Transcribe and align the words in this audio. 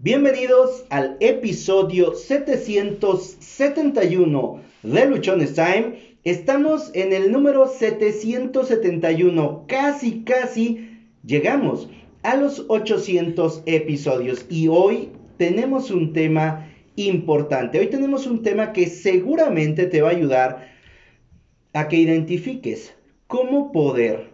Bienvenidos 0.00 0.84
al 0.90 1.16
episodio 1.18 2.14
771 2.14 4.60
de 4.84 5.06
Luchones 5.06 5.54
Time. 5.54 5.98
Estamos 6.22 6.92
en 6.94 7.12
el 7.12 7.32
número 7.32 7.66
771, 7.66 9.64
casi, 9.66 10.22
casi 10.22 11.00
llegamos 11.24 11.90
a 12.22 12.36
los 12.36 12.64
800 12.68 13.64
episodios 13.66 14.46
y 14.48 14.68
hoy 14.68 15.08
tenemos 15.36 15.90
un 15.90 16.12
tema 16.12 16.68
importante. 16.94 17.80
Hoy 17.80 17.88
tenemos 17.88 18.28
un 18.28 18.44
tema 18.44 18.72
que 18.72 18.86
seguramente 18.86 19.86
te 19.86 20.00
va 20.00 20.10
a 20.10 20.12
ayudar 20.12 20.68
a 21.72 21.88
que 21.88 21.96
identifiques 21.96 22.94
cómo 23.26 23.72
poder 23.72 24.30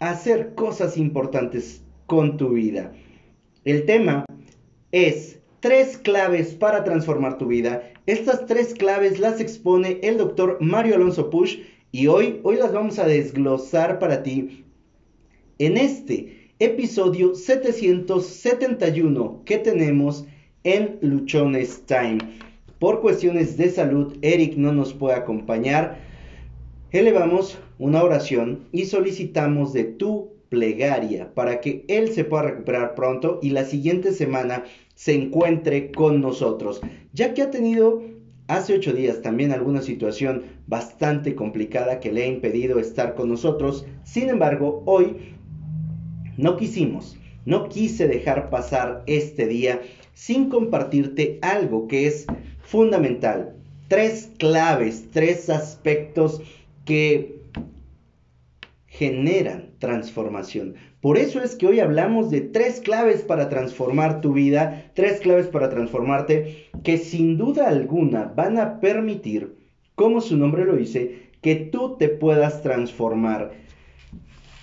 hacer 0.00 0.54
cosas 0.54 0.98
importantes 0.98 1.82
con 2.04 2.36
tu 2.36 2.50
vida. 2.50 2.92
El 3.64 3.86
tema 3.86 4.26
es 4.92 5.38
tres 5.60 5.98
claves 5.98 6.54
para 6.54 6.84
transformar 6.84 7.38
tu 7.38 7.46
vida. 7.46 7.90
Estas 8.06 8.46
tres 8.46 8.74
claves 8.74 9.18
las 9.18 9.40
expone 9.40 9.98
el 10.02 10.18
doctor 10.18 10.58
Mario 10.60 10.94
Alonso 10.94 11.30
Push 11.30 11.58
y 11.92 12.06
hoy, 12.06 12.40
hoy 12.42 12.56
las 12.56 12.72
vamos 12.72 12.98
a 12.98 13.06
desglosar 13.06 13.98
para 13.98 14.22
ti 14.22 14.64
en 15.58 15.76
este 15.76 16.52
episodio 16.58 17.34
771 17.34 19.42
que 19.44 19.58
tenemos 19.58 20.24
en 20.64 20.98
Luchones 21.02 21.82
Time. 21.86 22.18
Por 22.78 23.00
cuestiones 23.00 23.56
de 23.56 23.70
salud, 23.70 24.16
Eric 24.22 24.56
no 24.56 24.72
nos 24.72 24.94
puede 24.94 25.16
acompañar. 25.16 25.98
Elevamos 26.92 27.58
una 27.78 28.02
oración 28.02 28.66
y 28.72 28.86
solicitamos 28.86 29.72
de 29.72 29.84
tu 29.84 30.37
plegaria 30.48 31.34
para 31.34 31.60
que 31.60 31.84
Él 31.88 32.12
se 32.12 32.24
pueda 32.24 32.44
recuperar 32.44 32.94
pronto 32.94 33.38
y 33.42 33.50
la 33.50 33.64
siguiente 33.64 34.12
semana 34.12 34.64
se 34.94 35.14
encuentre 35.14 35.90
con 35.92 36.20
nosotros, 36.20 36.80
ya 37.12 37.34
que 37.34 37.42
ha 37.42 37.50
tenido 37.50 38.02
hace 38.48 38.74
ocho 38.74 38.92
días 38.92 39.22
también 39.22 39.52
alguna 39.52 39.82
situación 39.82 40.44
bastante 40.66 41.34
complicada 41.34 42.00
que 42.00 42.12
le 42.12 42.24
ha 42.24 42.26
impedido 42.26 42.78
estar 42.78 43.14
con 43.14 43.28
nosotros. 43.28 43.86
Sin 44.04 44.30
embargo, 44.30 44.82
hoy 44.86 45.34
no 46.36 46.56
quisimos, 46.56 47.16
no 47.44 47.68
quise 47.68 48.08
dejar 48.08 48.50
pasar 48.50 49.04
este 49.06 49.46
día 49.46 49.80
sin 50.14 50.48
compartirte 50.48 51.38
algo 51.42 51.86
que 51.86 52.06
es 52.06 52.26
fundamental. 52.60 53.54
Tres 53.88 54.30
claves, 54.38 55.06
tres 55.12 55.48
aspectos 55.48 56.42
que 56.84 57.37
generan 58.98 59.70
transformación. 59.78 60.74
Por 61.00 61.18
eso 61.18 61.40
es 61.40 61.54
que 61.54 61.68
hoy 61.68 61.78
hablamos 61.78 62.32
de 62.32 62.40
tres 62.40 62.80
claves 62.80 63.22
para 63.22 63.48
transformar 63.48 64.20
tu 64.20 64.32
vida, 64.32 64.90
tres 64.94 65.20
claves 65.20 65.46
para 65.46 65.70
transformarte 65.70 66.66
que 66.82 66.98
sin 66.98 67.38
duda 67.38 67.68
alguna 67.68 68.32
van 68.34 68.58
a 68.58 68.80
permitir, 68.80 69.54
como 69.94 70.20
su 70.20 70.36
nombre 70.36 70.64
lo 70.64 70.74
dice, 70.74 71.28
que 71.42 71.54
tú 71.54 71.96
te 71.96 72.08
puedas 72.08 72.60
transformar. 72.62 73.52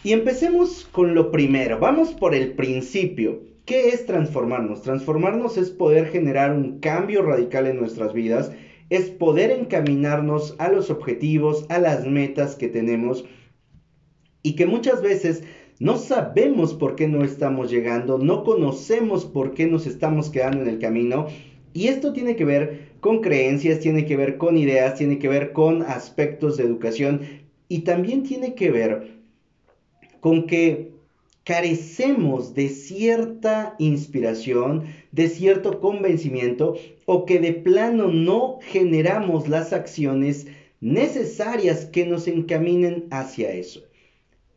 Y 0.04 0.12
empecemos 0.12 0.86
con 0.92 1.16
lo 1.16 1.32
primero, 1.32 1.80
vamos 1.80 2.12
por 2.12 2.36
el 2.36 2.56
principio. 2.56 3.42
¿Qué 3.64 3.88
es 3.90 4.06
transformarnos? 4.06 4.82
Transformarnos 4.82 5.58
es 5.58 5.70
poder 5.70 6.08
generar 6.08 6.52
un 6.52 6.82
cambio 6.82 7.22
radical 7.22 7.68
en 7.68 7.80
nuestras 7.80 8.12
vidas, 8.12 8.52
es 8.90 9.10
poder 9.10 9.50
encaminarnos 9.52 10.56
a 10.60 10.68
los 10.68 10.90
objetivos, 10.90 11.66
a 11.70 11.80
las 11.80 12.06
metas 12.06 12.56
que 12.56 12.68
tenemos 12.68 13.24
y 14.46 14.54
que 14.54 14.68
muchas 14.68 15.02
veces 15.02 15.42
no 15.80 15.98
sabemos 15.98 16.76
por 16.76 16.96
qué 16.96 17.08
no 17.08 17.24
estamos 17.24 17.72
llegando, 17.72 18.20
no 18.20 18.44
conocemos 18.44 19.26
por 19.26 19.56
qué 19.56 19.66
nos 19.66 19.88
estamos 19.88 20.30
quedando 20.30 20.62
en 20.62 20.68
el 20.70 20.78
camino. 20.78 21.26
Y 21.74 21.88
esto 21.88 22.14
tiene 22.14 22.36
que 22.36 22.46
ver 22.46 22.92
con 23.00 23.22
creencias, 23.22 23.80
tiene 23.80 24.06
que 24.06 24.16
ver 24.16 24.38
con 24.38 24.56
ideas, 24.56 25.00
tiene 25.00 25.18
que 25.18 25.30
ver 25.30 25.52
con 25.52 25.82
aspectos 25.82 26.58
de 26.58 26.64
educación 26.64 27.22
y 27.70 27.80
también 27.80 28.22
tiene 28.22 28.54
que 28.54 28.70
ver 28.70 29.16
con 30.20 30.46
que 30.46 30.92
carecemos 31.44 32.54
de 32.54 32.70
cierta 32.70 33.74
inspiración, 33.80 34.84
de 35.12 35.28
cierto 35.28 35.80
convencimiento 35.80 36.76
o 37.08 37.26
que 37.26 37.40
de 37.40 37.54
plano 37.54 38.10
no 38.10 38.60
generamos 38.62 39.50
las 39.50 39.74
acciones 39.74 40.46
necesarias 40.82 41.86
que 41.86 42.06
nos 42.06 42.28
encaminen 42.28 43.06
hacia 43.10 43.52
eso. 43.52 43.82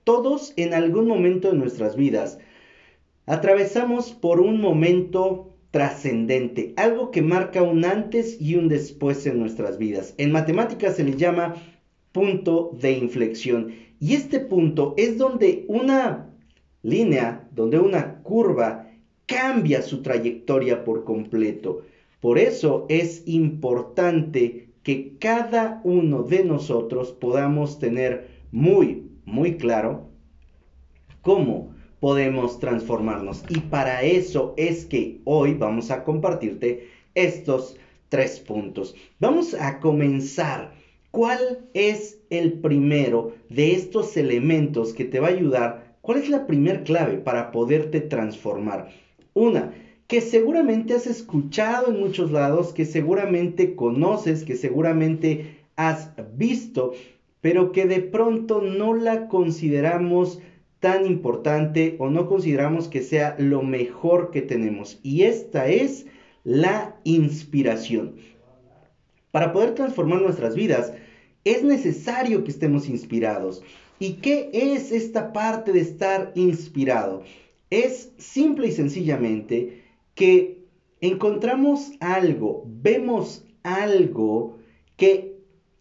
Todos 0.09 0.55
en 0.57 0.73
algún 0.73 1.07
momento 1.07 1.51
de 1.51 1.59
nuestras 1.59 1.95
vidas 1.95 2.39
atravesamos 3.27 4.13
por 4.13 4.41
un 4.41 4.59
momento 4.59 5.55
trascendente, 5.71 6.73
algo 6.79 7.11
que 7.11 7.21
marca 7.21 7.63
un 7.63 7.85
antes 7.85 8.41
y 8.41 8.55
un 8.55 8.69
después 8.69 9.27
en 9.27 9.39
nuestras 9.39 9.77
vidas. 9.77 10.15
En 10.17 10.33
matemáticas 10.33 10.97
se 10.97 11.05
le 11.05 11.15
llama 11.15 11.57
punto 12.13 12.71
de 12.81 12.93
inflexión 12.93 13.75
y 14.01 14.15
este 14.15 14.41
punto 14.41 14.95
es 14.97 15.19
donde 15.19 15.67
una 15.69 16.31
línea, 16.83 17.47
donde 17.55 17.79
una 17.79 18.23
curva 18.23 18.91
cambia 19.27 19.83
su 19.83 20.01
trayectoria 20.01 20.85
por 20.85 21.05
completo. 21.05 21.83
Por 22.23 22.39
eso 22.39 22.87
es 22.89 23.25
importante 23.27 24.71
que 24.83 25.19
cada 25.19 25.83
uno 25.85 26.23
de 26.23 26.45
nosotros 26.45 27.13
podamos 27.13 27.79
tener 27.79 28.39
muy, 28.53 29.08
muy 29.29 29.59
claro 29.59 30.09
cómo 31.23 31.75
podemos 32.01 32.59
transformarnos. 32.59 33.45
Y 33.49 33.61
para 33.61 34.03
eso 34.03 34.55
es 34.57 34.87
que 34.87 35.21
hoy 35.25 35.55
vamos 35.55 35.91
a 35.91 36.03
compartirte 36.03 36.89
estos 37.15 37.77
tres 38.09 38.41
puntos. 38.41 38.95
Vamos 39.21 39.55
a 39.55 39.81
comenzar. 39.81 40.73
¿Cuál 41.11 41.67
es 41.75 42.19
el 42.31 42.55
primero 42.55 43.35
de 43.49 43.73
estos 43.73 44.17
elementos 44.17 44.93
que 44.93 45.05
te 45.05 45.21
va 45.21 45.29
a 45.29 45.33
ayudar? 45.33 45.97
¿Cuál 46.01 46.19
es 46.19 46.29
la 46.29 46.47
primera 46.47 46.83
clave 46.83 47.19
para 47.19 47.51
poderte 47.51 48.01
transformar? 48.01 48.91
Una, 49.35 49.75
que 50.07 50.21
seguramente 50.21 50.95
has 50.95 51.07
escuchado 51.07 51.91
en 51.91 52.01
muchos 52.01 52.31
lados, 52.31 52.73
que 52.73 52.85
seguramente 52.85 53.75
conoces, 53.75 54.45
que 54.45 54.57
seguramente 54.57 55.59
has 55.77 56.13
visto, 56.37 56.93
pero 57.49 57.73
que 57.73 57.87
de 57.87 58.01
pronto 58.01 58.61
no 58.61 58.93
la 58.93 59.27
consideramos 59.27 60.39
tan 60.81 61.07
importante 61.07 61.97
o 61.99 62.11
no 62.11 62.29
consideramos 62.29 62.89
que 62.89 63.01
sea 63.01 63.37
lo 63.39 63.63
mejor 63.63 64.31
que 64.31 64.43
tenemos. 64.43 65.01
Y 65.03 65.23
esta 65.23 65.67
es 65.67 66.05
la 66.45 66.95
inspiración. 67.05 68.17
Para 69.31 69.55
poder 69.55 69.75
transformar 69.75 70.21
nuestras 70.21 70.55
vidas 70.55 70.93
es 71.43 71.65
necesario 71.65 72.45
que 72.45 72.51
estemos 72.51 72.87
inspirados. 72.87 73.63
¿Y 73.99 74.17
qué 74.17 74.51
es 74.53 74.93
esta 74.93 75.33
parte 75.33 75.73
de 75.73 75.81
estar 75.81 76.33
inspirado? 76.35 77.23
Es 77.71 78.13
simple 78.19 78.67
y 78.67 78.73
sencillamente 78.73 79.85
que 80.15 80.67
encontramos 81.01 81.93
algo, 82.01 82.65
vemos 82.67 83.47
algo 83.63 84.59
que 84.99 85.28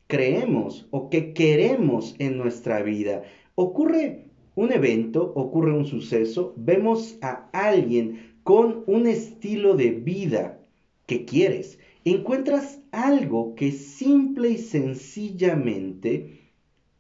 creemos 0.08 0.88
o 0.92 1.10
que 1.10 1.34
queremos 1.34 2.16
en 2.20 2.38
nuestra 2.38 2.82
vida. 2.82 3.24
Ocurre 3.56 4.26
un 4.56 4.72
evento, 4.72 5.34
ocurre 5.36 5.72
un 5.74 5.86
suceso, 5.86 6.54
vemos 6.58 7.18
a 7.22 7.50
alguien 7.52 8.36
con 8.44 8.84
un 8.88 9.08
estilo 9.08 9.76
de 9.76 9.92
vida 9.92 10.60
que 11.06 11.26
quieres. 11.26 11.80
Encuentras 12.06 12.80
algo 12.92 13.54
que 13.56 13.72
simple 13.72 14.50
y 14.52 14.58
sencillamente 14.58 16.52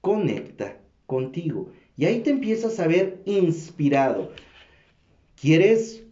conecta 0.01 0.79
contigo. 1.05 1.71
Y 1.95 2.05
ahí 2.05 2.19
te 2.19 2.29
empiezas 2.29 2.79
a 2.79 2.87
ver 2.87 3.21
inspirado. 3.25 4.31
¿Quieres 5.39 6.03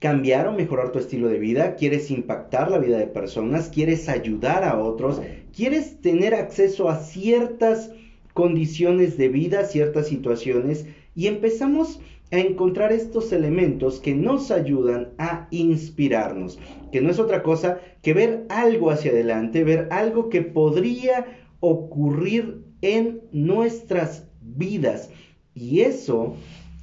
cambiar 0.00 0.48
o 0.48 0.52
mejorar 0.52 0.92
tu 0.92 0.98
estilo 0.98 1.28
de 1.28 1.38
vida, 1.38 1.76
quieres 1.76 2.10
impactar 2.10 2.70
la 2.70 2.78
vida 2.78 2.98
de 2.98 3.06
personas, 3.06 3.68
quieres 3.68 4.08
ayudar 4.08 4.64
a 4.64 4.78
otros, 4.78 5.20
quieres 5.54 6.00
tener 6.00 6.34
acceso 6.34 6.88
a 6.88 7.00
ciertas 7.00 7.90
condiciones 8.34 9.16
de 9.16 9.28
vida, 9.28 9.64
ciertas 9.64 10.08
situaciones, 10.08 10.86
y 11.14 11.26
empezamos 11.26 12.00
a 12.32 12.38
encontrar 12.38 12.92
estos 12.92 13.32
elementos 13.32 13.98
que 13.98 14.14
nos 14.14 14.50
ayudan 14.50 15.10
a 15.18 15.48
inspirarnos, 15.50 16.58
que 16.92 17.00
no 17.00 17.10
es 17.10 17.18
otra 17.18 17.42
cosa 17.42 17.80
que 18.02 18.14
ver 18.14 18.46
algo 18.48 18.90
hacia 18.90 19.10
adelante, 19.10 19.64
ver 19.64 19.88
algo 19.90 20.28
que 20.28 20.42
podría 20.42 21.26
ocurrir 21.58 22.62
en 22.82 23.20
nuestras 23.32 24.28
vidas. 24.40 25.10
Y 25.54 25.80
eso 25.80 26.36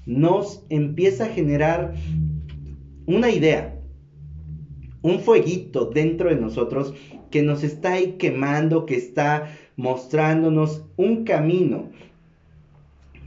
nos 0.06 0.64
empieza 0.70 1.26
a 1.26 1.30
generar 1.30 1.94
una 3.06 3.32
idea, 3.32 3.80
un 5.02 5.20
fueguito 5.20 5.86
dentro 5.86 6.30
de 6.30 6.36
nosotros 6.36 6.94
que 7.30 7.42
nos 7.42 7.64
está 7.64 7.94
ahí 7.94 8.14
quemando, 8.14 8.86
que 8.86 8.96
está 8.96 9.56
mostrándonos 9.76 10.84
un 10.96 11.24
camino. 11.24 11.90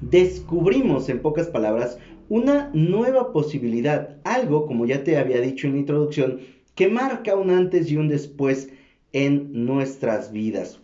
Descubrimos, 0.01 1.09
en 1.09 1.21
pocas 1.21 1.49
palabras, 1.49 1.99
una 2.29 2.71
nueva 2.73 3.33
posibilidad, 3.33 4.17
algo, 4.25 4.67
como 4.67 4.87
ya 4.87 5.05
te 5.05 5.19
había 5.19 5.41
dicho 5.41 5.67
en 5.67 5.75
la 5.75 5.81
introducción, 5.81 6.41
que 6.75 6.89
marca 6.89 7.37
un 7.37 7.51
antes 7.51 7.91
y 7.91 7.97
un 7.97 8.09
después 8.09 8.71
en 9.13 9.67
nuestras 9.67 10.33
vidas. 10.33 10.81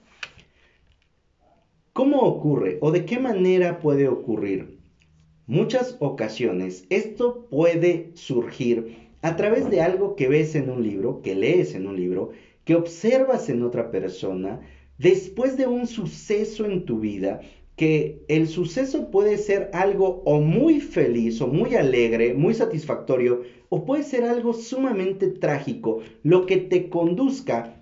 ¿Cómo 1.93 2.21
ocurre 2.21 2.77
o 2.83 2.91
de 2.91 3.07
qué 3.07 3.19
manera 3.19 3.79
puede 3.79 4.07
ocurrir? 4.09 4.77
Muchas 5.47 5.97
ocasiones 6.01 6.85
esto 6.91 7.47
puede 7.49 8.11
surgir 8.15 9.07
a 9.23 9.37
través 9.37 9.71
de 9.71 9.81
algo 9.81 10.17
que 10.17 10.29
ves 10.29 10.55
en 10.57 10.69
un 10.69 10.83
libro, 10.83 11.23
que 11.23 11.35
lees 11.35 11.75
en 11.75 11.87
un 11.87 11.97
libro, 11.97 12.33
que 12.67 12.75
observas 12.75 13.49
en 13.49 13.63
otra 13.63 13.93
persona, 13.93 14.61
después 14.99 15.57
de 15.57 15.69
un 15.69 15.87
suceso 15.87 16.67
en 16.67 16.85
tu 16.85 16.99
vida, 16.99 17.41
que 17.77 18.25
el 18.27 18.49
suceso 18.49 19.11
puede 19.13 19.39
ser 19.39 19.71
algo 19.73 20.23
o 20.25 20.41
muy 20.41 20.81
feliz 20.81 21.41
o 21.41 21.47
muy 21.47 21.77
alegre, 21.77 22.35
muy 22.35 22.55
satisfactorio, 22.55 23.43
o 23.69 23.85
puede 23.85 24.03
ser 24.03 24.25
algo 24.25 24.53
sumamente 24.53 25.29
trágico, 25.29 26.01
lo 26.25 26.45
que 26.47 26.57
te 26.57 26.89
conduzca 26.89 27.77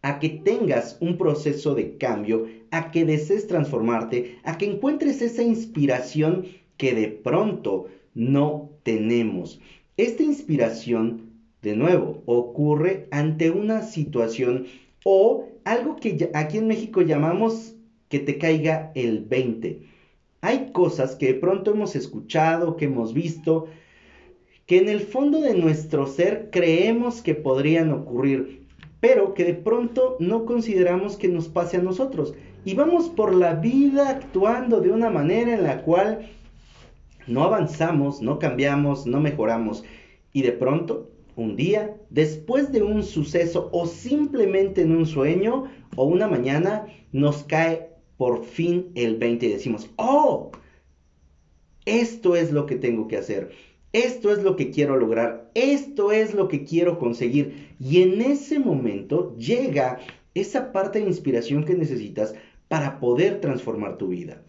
a 0.00 0.18
que 0.18 0.30
tengas 0.30 0.96
un 1.00 1.18
proceso 1.18 1.74
de 1.74 1.98
cambio, 1.98 2.46
a 2.70 2.90
que 2.90 3.04
desees 3.04 3.46
transformarte, 3.46 4.38
a 4.44 4.56
que 4.56 4.64
encuentres 4.64 5.20
esa 5.20 5.42
inspiración 5.42 6.46
que 6.78 6.94
de 6.94 7.08
pronto 7.08 7.88
no 8.14 8.70
tenemos. 8.82 9.60
Esta 9.98 10.22
inspiración, 10.22 11.33
de 11.64 11.74
nuevo, 11.74 12.22
ocurre 12.26 13.08
ante 13.10 13.50
una 13.50 13.82
situación 13.82 14.66
o 15.04 15.48
algo 15.64 15.96
que 15.96 16.30
aquí 16.34 16.58
en 16.58 16.68
México 16.68 17.02
llamamos 17.02 17.74
que 18.08 18.20
te 18.20 18.38
caiga 18.38 18.92
el 18.94 19.24
20. 19.24 19.80
Hay 20.42 20.70
cosas 20.72 21.16
que 21.16 21.32
de 21.32 21.34
pronto 21.34 21.72
hemos 21.72 21.96
escuchado, 21.96 22.76
que 22.76 22.84
hemos 22.84 23.14
visto, 23.14 23.66
que 24.66 24.78
en 24.78 24.88
el 24.88 25.00
fondo 25.00 25.40
de 25.40 25.54
nuestro 25.54 26.06
ser 26.06 26.50
creemos 26.52 27.22
que 27.22 27.34
podrían 27.34 27.90
ocurrir, 27.92 28.66
pero 29.00 29.34
que 29.34 29.44
de 29.44 29.54
pronto 29.54 30.16
no 30.20 30.44
consideramos 30.44 31.16
que 31.16 31.28
nos 31.28 31.48
pase 31.48 31.78
a 31.78 31.82
nosotros. 31.82 32.34
Y 32.64 32.74
vamos 32.74 33.08
por 33.08 33.34
la 33.34 33.54
vida 33.54 34.08
actuando 34.08 34.80
de 34.80 34.90
una 34.90 35.10
manera 35.10 35.54
en 35.54 35.64
la 35.64 35.82
cual 35.82 36.30
no 37.26 37.42
avanzamos, 37.42 38.22
no 38.22 38.38
cambiamos, 38.38 39.06
no 39.06 39.20
mejoramos. 39.20 39.84
Y 40.32 40.42
de 40.42 40.52
pronto, 40.52 41.10
un 41.36 41.56
día, 41.56 41.96
después 42.10 42.72
de 42.72 42.82
un 42.82 43.02
suceso 43.02 43.68
o 43.72 43.86
simplemente 43.86 44.82
en 44.82 44.96
un 44.96 45.06
sueño 45.06 45.64
o 45.96 46.04
una 46.04 46.26
mañana, 46.26 46.86
nos 47.12 47.44
cae 47.44 47.90
por 48.16 48.44
fin 48.44 48.90
el 48.94 49.16
20 49.16 49.46
y 49.46 49.48
decimos, 49.50 49.90
oh, 49.96 50.52
esto 51.84 52.36
es 52.36 52.52
lo 52.52 52.66
que 52.66 52.76
tengo 52.76 53.08
que 53.08 53.16
hacer. 53.16 53.50
Esto 53.92 54.32
es 54.32 54.42
lo 54.42 54.56
que 54.56 54.70
quiero 54.70 54.96
lograr, 54.96 55.50
esto 55.54 56.10
es 56.10 56.34
lo 56.34 56.48
que 56.48 56.64
quiero 56.64 56.98
conseguir. 56.98 57.68
Y 57.78 58.02
en 58.02 58.20
ese 58.20 58.58
momento 58.58 59.36
llega 59.36 59.98
esa 60.34 60.72
parte 60.72 60.98
de 60.98 61.06
inspiración 61.06 61.64
que 61.64 61.74
necesitas 61.74 62.34
para 62.66 62.98
poder 62.98 63.40
transformar 63.40 63.96
tu 63.96 64.08
vida. 64.08 64.43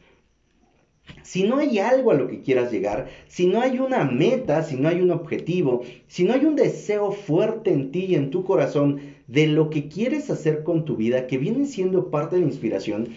Si 1.24 1.44
no 1.44 1.58
hay 1.58 1.80
algo 1.80 2.12
a 2.12 2.16
lo 2.16 2.28
que 2.28 2.42
quieras 2.42 2.72
llegar, 2.72 3.08
si 3.28 3.48
no 3.48 3.62
hay 3.62 3.80
una 3.80 4.04
meta, 4.06 4.64
si 4.64 4.76
no 4.76 4.90
hay 4.90 5.02
un 5.02 5.12
objetivo, 5.12 5.82
si 6.08 6.24
no 6.24 6.34
hay 6.34 6.46
un 6.46 6.56
deseo 6.56 7.12
fuerte 7.12 7.72
en 7.72 7.92
ti 7.92 8.06
y 8.06 8.16
en 8.16 8.30
tu 8.30 8.44
corazón 8.44 9.00
de 9.28 9.48
lo 9.48 9.70
que 9.70 9.88
quieres 9.88 10.30
hacer 10.30 10.64
con 10.64 10.86
tu 10.86 10.96
vida, 10.96 11.28
que 11.28 11.38
viene 11.38 11.66
siendo 11.66 12.10
parte 12.12 12.36
de 12.36 12.42
la 12.44 12.48
inspiración, 12.48 13.10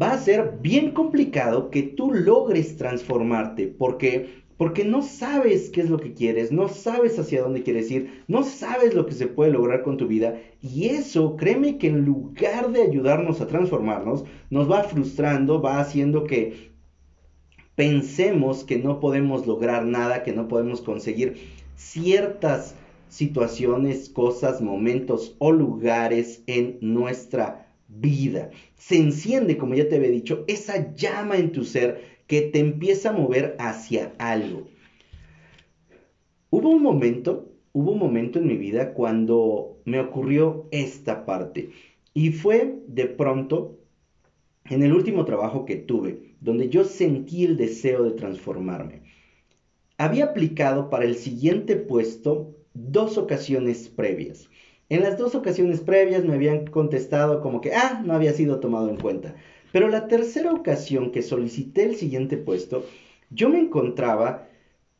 va 0.00 0.12
a 0.12 0.18
ser 0.18 0.58
bien 0.60 0.92
complicado 0.92 1.70
que 1.70 1.82
tú 1.82 2.12
logres 2.12 2.76
transformarte, 2.76 3.66
porque 3.68 4.41
porque 4.62 4.84
no 4.84 5.02
sabes 5.02 5.70
qué 5.70 5.80
es 5.80 5.90
lo 5.90 5.98
que 5.98 6.14
quieres, 6.14 6.52
no 6.52 6.68
sabes 6.68 7.18
hacia 7.18 7.42
dónde 7.42 7.64
quieres 7.64 7.90
ir, 7.90 8.22
no 8.28 8.44
sabes 8.44 8.94
lo 8.94 9.06
que 9.06 9.12
se 9.12 9.26
puede 9.26 9.50
lograr 9.50 9.82
con 9.82 9.96
tu 9.96 10.06
vida 10.06 10.38
y 10.60 10.84
eso, 10.84 11.34
créeme 11.34 11.78
que 11.78 11.88
en 11.88 12.04
lugar 12.04 12.70
de 12.70 12.82
ayudarnos 12.82 13.40
a 13.40 13.48
transformarnos, 13.48 14.22
nos 14.50 14.70
va 14.70 14.84
frustrando, 14.84 15.60
va 15.60 15.80
haciendo 15.80 16.22
que 16.22 16.70
pensemos 17.74 18.62
que 18.62 18.78
no 18.78 19.00
podemos 19.00 19.48
lograr 19.48 19.84
nada, 19.84 20.22
que 20.22 20.32
no 20.32 20.46
podemos 20.46 20.80
conseguir 20.80 21.38
ciertas 21.74 22.76
situaciones, 23.08 24.10
cosas, 24.10 24.60
momentos 24.60 25.34
o 25.40 25.50
lugares 25.50 26.44
en 26.46 26.78
nuestra 26.80 27.66
vida. 27.88 28.50
Se 28.76 28.96
enciende, 28.96 29.58
como 29.58 29.74
ya 29.74 29.88
te 29.88 29.96
había 29.96 30.10
dicho, 30.10 30.44
esa 30.46 30.94
llama 30.94 31.36
en 31.36 31.50
tu 31.50 31.64
ser 31.64 32.11
que 32.32 32.40
te 32.40 32.60
empieza 32.60 33.10
a 33.10 33.12
mover 33.12 33.56
hacia 33.58 34.14
algo. 34.16 34.66
Hubo 36.48 36.70
un 36.70 36.82
momento, 36.82 37.52
hubo 37.74 37.92
un 37.92 37.98
momento 37.98 38.38
en 38.38 38.46
mi 38.46 38.56
vida 38.56 38.94
cuando 38.94 39.76
me 39.84 40.00
ocurrió 40.00 40.66
esta 40.70 41.26
parte 41.26 41.72
y 42.14 42.30
fue 42.30 42.78
de 42.86 43.04
pronto 43.04 43.76
en 44.64 44.82
el 44.82 44.94
último 44.94 45.26
trabajo 45.26 45.66
que 45.66 45.76
tuve, 45.76 46.36
donde 46.40 46.70
yo 46.70 46.84
sentí 46.84 47.44
el 47.44 47.58
deseo 47.58 48.02
de 48.02 48.12
transformarme. 48.12 49.02
Había 49.98 50.24
aplicado 50.24 50.88
para 50.88 51.04
el 51.04 51.16
siguiente 51.16 51.76
puesto 51.76 52.56
dos 52.72 53.18
ocasiones 53.18 53.90
previas. 53.90 54.48
En 54.88 55.02
las 55.02 55.18
dos 55.18 55.34
ocasiones 55.34 55.82
previas 55.82 56.24
me 56.24 56.32
habían 56.32 56.66
contestado 56.66 57.42
como 57.42 57.60
que, 57.60 57.74
ah, 57.74 58.00
no 58.02 58.14
había 58.14 58.32
sido 58.32 58.58
tomado 58.58 58.88
en 58.88 58.96
cuenta. 58.96 59.34
Pero 59.72 59.88
la 59.88 60.06
tercera 60.06 60.52
ocasión 60.52 61.10
que 61.10 61.22
solicité 61.22 61.84
el 61.84 61.96
siguiente 61.96 62.36
puesto, 62.36 62.84
yo 63.30 63.48
me 63.48 63.58
encontraba 63.58 64.46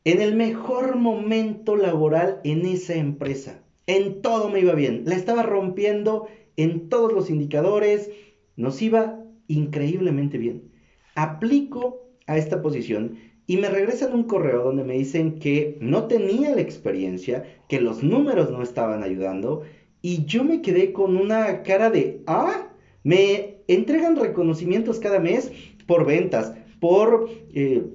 en 0.03 0.21
el 0.21 0.35
mejor 0.35 0.97
momento 0.97 1.75
laboral 1.75 2.41
en 2.43 2.65
esa 2.65 2.95
empresa. 2.95 3.63
En 3.87 4.21
todo 4.21 4.49
me 4.49 4.59
iba 4.59 4.73
bien. 4.73 5.03
La 5.05 5.15
estaba 5.15 5.43
rompiendo 5.43 6.27
en 6.57 6.89
todos 6.89 7.13
los 7.13 7.29
indicadores. 7.29 8.09
Nos 8.55 8.81
iba 8.81 9.23
increíblemente 9.47 10.37
bien. 10.37 10.71
Aplico 11.15 12.09
a 12.27 12.37
esta 12.37 12.61
posición 12.61 13.17
y 13.45 13.57
me 13.57 13.69
regresan 13.69 14.13
un 14.13 14.23
correo 14.23 14.63
donde 14.63 14.83
me 14.83 14.97
dicen 14.97 15.39
que 15.39 15.77
no 15.81 16.07
tenía 16.07 16.55
la 16.55 16.61
experiencia, 16.61 17.43
que 17.67 17.79
los 17.79 18.03
números 18.03 18.51
no 18.51 18.63
estaban 18.63 19.03
ayudando 19.03 19.63
y 20.01 20.25
yo 20.25 20.43
me 20.43 20.61
quedé 20.61 20.91
con 20.91 21.17
una 21.17 21.63
cara 21.63 21.89
de, 21.89 22.23
ah, 22.27 22.69
me 23.03 23.52
entregan 23.67 24.15
reconocimientos 24.15 24.99
cada 24.99 25.19
mes 25.19 25.51
por 25.85 26.05
ventas, 26.05 26.53
por 26.79 27.29
eh, 27.53 27.85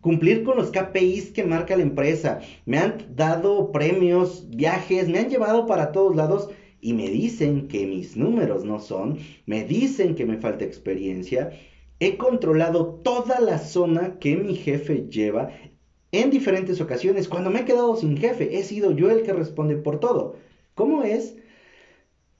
cumplir 0.00 0.44
con 0.44 0.56
los 0.56 0.70
KPIs 0.70 1.30
que 1.30 1.44
marca 1.44 1.76
la 1.76 1.82
empresa. 1.82 2.40
Me 2.66 2.78
han 2.78 3.14
dado 3.16 3.72
premios, 3.72 4.46
viajes, 4.50 5.08
me 5.08 5.18
han 5.18 5.30
llevado 5.30 5.66
para 5.66 5.92
todos 5.92 6.14
lados 6.14 6.50
y 6.80 6.92
me 6.92 7.08
dicen 7.08 7.68
que 7.68 7.86
mis 7.86 8.16
números 8.16 8.64
no 8.64 8.78
son, 8.78 9.18
me 9.46 9.64
dicen 9.64 10.14
que 10.14 10.26
me 10.26 10.36
falta 10.36 10.66
experiencia. 10.66 11.52
He 12.00 12.18
controlado 12.18 13.00
toda 13.02 13.40
la 13.40 13.58
zona 13.58 14.18
que 14.18 14.36
mi 14.36 14.54
jefe 14.56 15.06
lleva 15.08 15.48
en 16.12 16.30
diferentes 16.30 16.82
ocasiones. 16.82 17.28
Cuando 17.28 17.48
me 17.48 17.60
he 17.60 17.64
quedado 17.64 17.96
sin 17.96 18.18
jefe, 18.18 18.58
he 18.58 18.62
sido 18.62 18.92
yo 18.92 19.10
el 19.10 19.22
que 19.22 19.32
responde 19.32 19.76
por 19.76 20.00
todo. 20.00 20.36
¿Cómo 20.74 21.02
es 21.02 21.36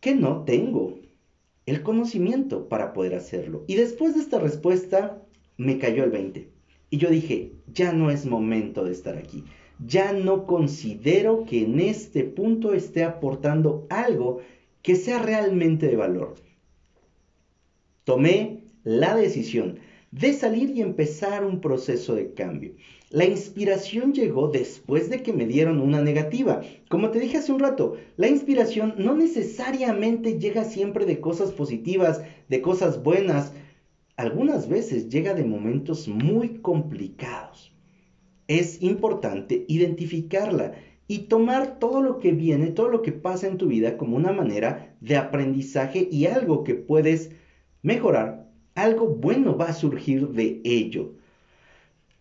que 0.00 0.14
no 0.14 0.44
tengo 0.44 0.99
el 1.66 1.83
conocimiento 1.83 2.68
para 2.68 2.92
poder 2.92 3.14
hacerlo. 3.14 3.64
Y 3.66 3.76
después 3.76 4.14
de 4.14 4.21
esta 4.21 4.38
respuesta 4.38 5.23
me 5.56 5.78
cayó 5.78 6.04
el 6.04 6.11
20. 6.11 6.50
Y 6.90 6.97
yo 6.99 7.11
dije, 7.11 7.52
ya 7.73 7.92
no 7.92 8.11
es 8.11 8.26
momento 8.26 8.85
de 8.85 8.92
estar 8.92 9.16
aquí. 9.16 9.44
Ya 9.85 10.12
no 10.12 10.47
considero 10.47 11.44
que 11.44 11.62
en 11.62 11.80
este 11.80 12.25
punto 12.25 12.75
esté 12.75 13.02
aportando 13.02 13.87
algo 13.90 14.40
que 14.83 14.94
sea 14.94 15.21
realmente 15.21 15.88
de 15.88 15.97
valor. 15.97 16.35
Tomé 18.04 18.64
la 18.85 19.16
decisión 19.16 19.78
de 20.11 20.33
salir 20.35 20.71
y 20.71 20.83
empezar 20.83 21.44
un 21.44 21.61
proceso 21.61 22.14
de 22.14 22.35
cambio. 22.35 22.75
La 23.14 23.26
inspiración 23.26 24.12
llegó 24.12 24.49
después 24.49 25.09
de 25.09 25.23
que 25.23 25.33
me 25.33 25.47
dieron 25.47 25.80
una 25.80 26.02
negativa. 26.02 26.62
Como 26.88 27.12
te 27.12 27.21
dije 27.21 27.38
hace 27.38 27.52
un 27.52 27.61
rato, 27.61 27.94
la 28.16 28.26
inspiración 28.26 28.97
no 28.99 29.14
necesariamente 29.14 30.40
llega 30.40 30.64
siempre 30.64 31.06
de 31.06 31.21
cosas 31.21 31.52
positivas, 31.52 32.23
de 32.49 32.61
cosas 32.61 33.04
buenas. 33.04 33.52
Algunas 34.16 34.68
veces 34.68 35.11
llega 35.11 35.33
de 35.33 35.44
momentos 35.44 36.09
muy 36.09 36.59
complicados. 36.59 37.73
Es 38.49 38.83
importante 38.83 39.64
identificarla 39.68 40.73
y 41.06 41.28
tomar 41.28 41.78
todo 41.78 42.02
lo 42.02 42.18
que 42.18 42.33
viene, 42.33 42.73
todo 42.73 42.88
lo 42.88 43.02
que 43.02 43.12
pasa 43.12 43.47
en 43.47 43.59
tu 43.59 43.68
vida 43.68 43.97
como 43.97 44.16
una 44.16 44.33
manera 44.33 44.97
de 45.00 45.16
aprendizaje 45.16 46.09
y 46.11 46.26
algo 46.26 46.64
que 46.64 46.75
puedes 46.75 47.30
mejorar 47.80 48.50
algo 48.75 49.06
bueno 49.06 49.56
va 49.56 49.66
a 49.66 49.73
surgir 49.73 50.30
de 50.30 50.61
ello. 50.64 51.12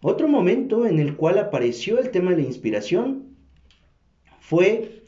Otro 0.05 0.27
momento 0.27 0.85
en 0.85 0.99
el 0.99 1.15
cual 1.15 1.39
apareció 1.39 1.97
el 1.97 2.11
tema 2.11 2.31
de 2.31 2.37
la 2.41 2.43
inspiración 2.43 3.37
fue 4.41 5.01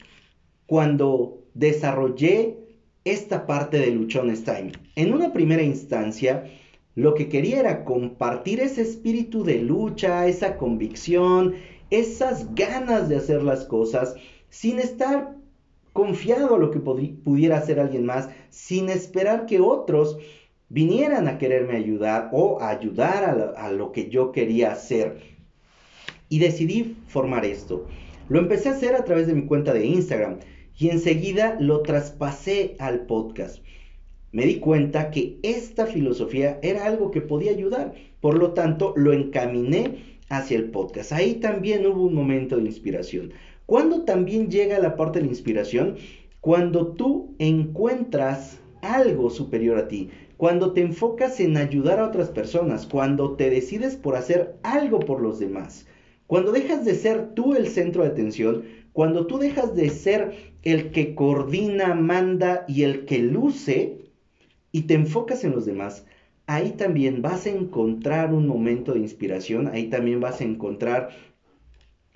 cuando 0.64 1.44
desarrollé 1.52 2.56
esta 3.04 3.46
parte 3.46 3.78
de 3.78 3.90
Luchones 3.90 4.42
Time. 4.44 4.72
En 4.94 5.12
una 5.12 5.34
primera 5.34 5.62
instancia, 5.62 6.44
Lo 6.96 7.12
que 7.12 7.28
quería 7.28 7.60
era 7.60 7.84
compartir 7.84 8.58
ese 8.58 8.80
espíritu 8.80 9.44
de 9.44 9.58
lucha, 9.58 10.26
esa 10.26 10.56
convicción, 10.56 11.54
esas 11.90 12.54
ganas 12.54 13.10
de 13.10 13.16
hacer 13.16 13.42
las 13.42 13.66
cosas 13.66 14.16
sin 14.48 14.78
estar 14.78 15.36
confiado 15.92 16.54
a 16.54 16.58
lo 16.58 16.70
que 16.70 16.80
pudiera 16.80 17.58
hacer 17.58 17.80
alguien 17.80 18.06
más, 18.06 18.30
sin 18.48 18.88
esperar 18.88 19.44
que 19.44 19.60
otros 19.60 20.16
vinieran 20.68 21.28
a 21.28 21.38
quererme 21.38 21.76
ayudar 21.76 22.30
o 22.32 22.60
ayudar 22.60 23.54
a 23.56 23.70
lo, 23.72 23.92
que 23.92 24.08
yo 24.08 24.32
quería 24.32 24.72
hacer. 24.72 25.20
Y 26.28 26.38
decidí 26.38 26.96
formar 27.06 27.44
esto. 27.44 27.86
Lo 28.28 28.40
empecé 28.40 28.68
a 28.68 28.72
hacer 28.72 28.94
a 28.94 29.04
través 29.04 29.26
de 29.28 29.34
mi 29.34 29.46
cuenta 29.46 29.72
de 29.72 29.86
Instagram 29.86 30.38
y 30.78 30.88
enseguida 30.88 31.56
lo 31.60 31.82
traspasé 31.82 32.74
al 32.78 33.06
podcast. 33.06 33.62
Me 34.32 34.44
di 34.44 34.56
cuenta 34.56 35.10
que 35.10 35.38
esta 35.42 35.86
filosofía 35.86 36.58
era 36.62 36.84
algo 36.84 37.10
que 37.10 37.20
podía 37.20 37.52
ayudar, 37.52 37.94
por 38.20 38.36
lo 38.36 38.52
tanto 38.52 38.92
lo 38.96 39.12
encaminé 39.12 40.18
hacia 40.28 40.56
el 40.56 40.70
podcast. 40.70 41.12
Ahí 41.12 41.34
también 41.34 41.86
hubo 41.86 42.02
un 42.02 42.14
momento 42.14 42.56
de 42.56 42.64
inspiración. 42.64 43.32
Cuando 43.66 44.02
también 44.02 44.50
llega 44.50 44.78
la 44.78 44.96
parte 44.96 45.20
de 45.20 45.26
la 45.26 45.30
inspiración? 45.30 45.96
Cuando 46.40 46.88
tú 46.88 47.34
encuentras 47.38 48.58
algo 48.82 49.30
superior 49.30 49.78
a 49.78 49.88
ti, 49.88 50.10
cuando 50.36 50.72
te 50.72 50.82
enfocas 50.82 51.40
en 51.40 51.56
ayudar 51.56 51.98
a 51.98 52.06
otras 52.06 52.28
personas, 52.30 52.86
cuando 52.86 53.36
te 53.36 53.50
decides 53.50 53.96
por 53.96 54.16
hacer 54.16 54.56
algo 54.62 55.00
por 55.00 55.20
los 55.20 55.38
demás, 55.38 55.86
cuando 56.26 56.52
dejas 56.52 56.84
de 56.84 56.94
ser 56.94 57.34
tú 57.34 57.54
el 57.54 57.68
centro 57.68 58.02
de 58.02 58.10
atención, 58.10 58.64
cuando 58.92 59.26
tú 59.26 59.38
dejas 59.38 59.74
de 59.74 59.90
ser 59.90 60.54
el 60.62 60.90
que 60.90 61.14
coordina, 61.14 61.94
manda 61.94 62.64
y 62.68 62.82
el 62.82 63.04
que 63.04 63.18
luce 63.18 63.98
y 64.72 64.82
te 64.82 64.94
enfocas 64.94 65.44
en 65.44 65.52
los 65.52 65.64
demás, 65.64 66.04
ahí 66.46 66.72
también 66.72 67.22
vas 67.22 67.46
a 67.46 67.50
encontrar 67.50 68.32
un 68.32 68.46
momento 68.46 68.92
de 68.92 69.00
inspiración, 69.00 69.68
ahí 69.68 69.88
también 69.88 70.20
vas 70.20 70.40
a 70.40 70.44
encontrar 70.44 71.10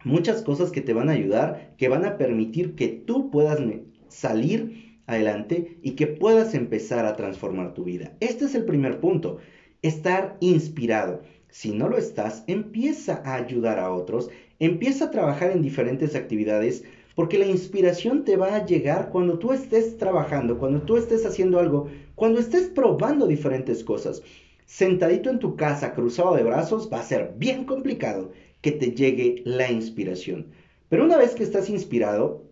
muchas 0.05 0.43
cosas 0.43 0.71
que 0.71 0.81
te 0.81 0.93
van 0.93 1.09
a 1.09 1.13
ayudar, 1.13 1.75
que 1.77 1.89
van 1.89 2.05
a 2.05 2.17
permitir 2.17 2.75
que 2.75 2.89
tú 2.89 3.31
puedas 3.31 3.61
salir 4.09 4.90
adelante 5.11 5.79
y 5.83 5.93
que 5.93 6.07
puedas 6.07 6.55
empezar 6.55 7.07
a 7.07 7.17
transformar 7.17 7.75
tu 7.75 7.85
vida. 7.85 8.17
Este 8.21 8.45
es 8.45 8.55
el 8.55 8.65
primer 8.65 9.01
punto, 9.01 9.39
estar 9.83 10.37
inspirado. 10.41 11.23
Si 11.49 11.73
no 11.73 11.89
lo 11.89 11.99
estás, 11.99 12.45
empieza 12.47 13.23
a 13.25 13.35
ayudar 13.35 13.79
a 13.79 13.93
otros, 13.93 14.31
empieza 14.59 15.07
a 15.07 15.11
trabajar 15.11 15.51
en 15.51 15.63
diferentes 15.63 16.15
actividades, 16.15 16.85
porque 17.15 17.39
la 17.39 17.47
inspiración 17.47 18.25
te 18.25 18.37
va 18.37 18.55
a 18.55 18.65
llegar 18.65 19.11
cuando 19.11 19.39
tú 19.39 19.53
estés 19.53 19.99
trabajando, 19.99 20.59
cuando 20.59 20.83
tú 20.83 20.97
estés 20.97 21.27
haciendo 21.27 21.59
algo, 21.59 21.89
cuando 22.15 22.39
estés 22.39 22.69
probando 22.69 23.27
diferentes 23.27 23.83
cosas. 23.83 24.23
Sentadito 24.65 25.31
en 25.31 25.41
tu 25.41 25.57
casa, 25.57 25.95
cruzado 25.95 26.37
de 26.37 26.45
brazos, 26.45 26.89
va 26.93 27.01
a 27.01 27.05
ser 27.05 27.35
bien 27.37 27.65
complicado 27.65 28.31
que 28.61 28.71
te 28.71 28.93
llegue 28.93 29.43
la 29.45 29.71
inspiración. 29.71 30.53
Pero 30.89 31.05
una 31.05 31.17
vez 31.17 31.35
que 31.35 31.43
estás 31.43 31.69
inspirado, 31.69 32.45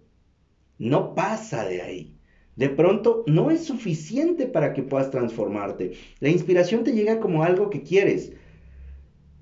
no 0.78 1.14
pasa 1.14 1.64
de 1.64 1.82
ahí 1.82 2.17
de 2.58 2.68
pronto 2.68 3.22
no 3.28 3.52
es 3.52 3.64
suficiente 3.64 4.46
para 4.46 4.74
que 4.74 4.82
puedas 4.82 5.12
transformarte. 5.12 5.92
La 6.18 6.28
inspiración 6.28 6.82
te 6.82 6.92
llega 6.92 7.20
como 7.20 7.44
algo 7.44 7.70
que 7.70 7.84
quieres. 7.84 8.32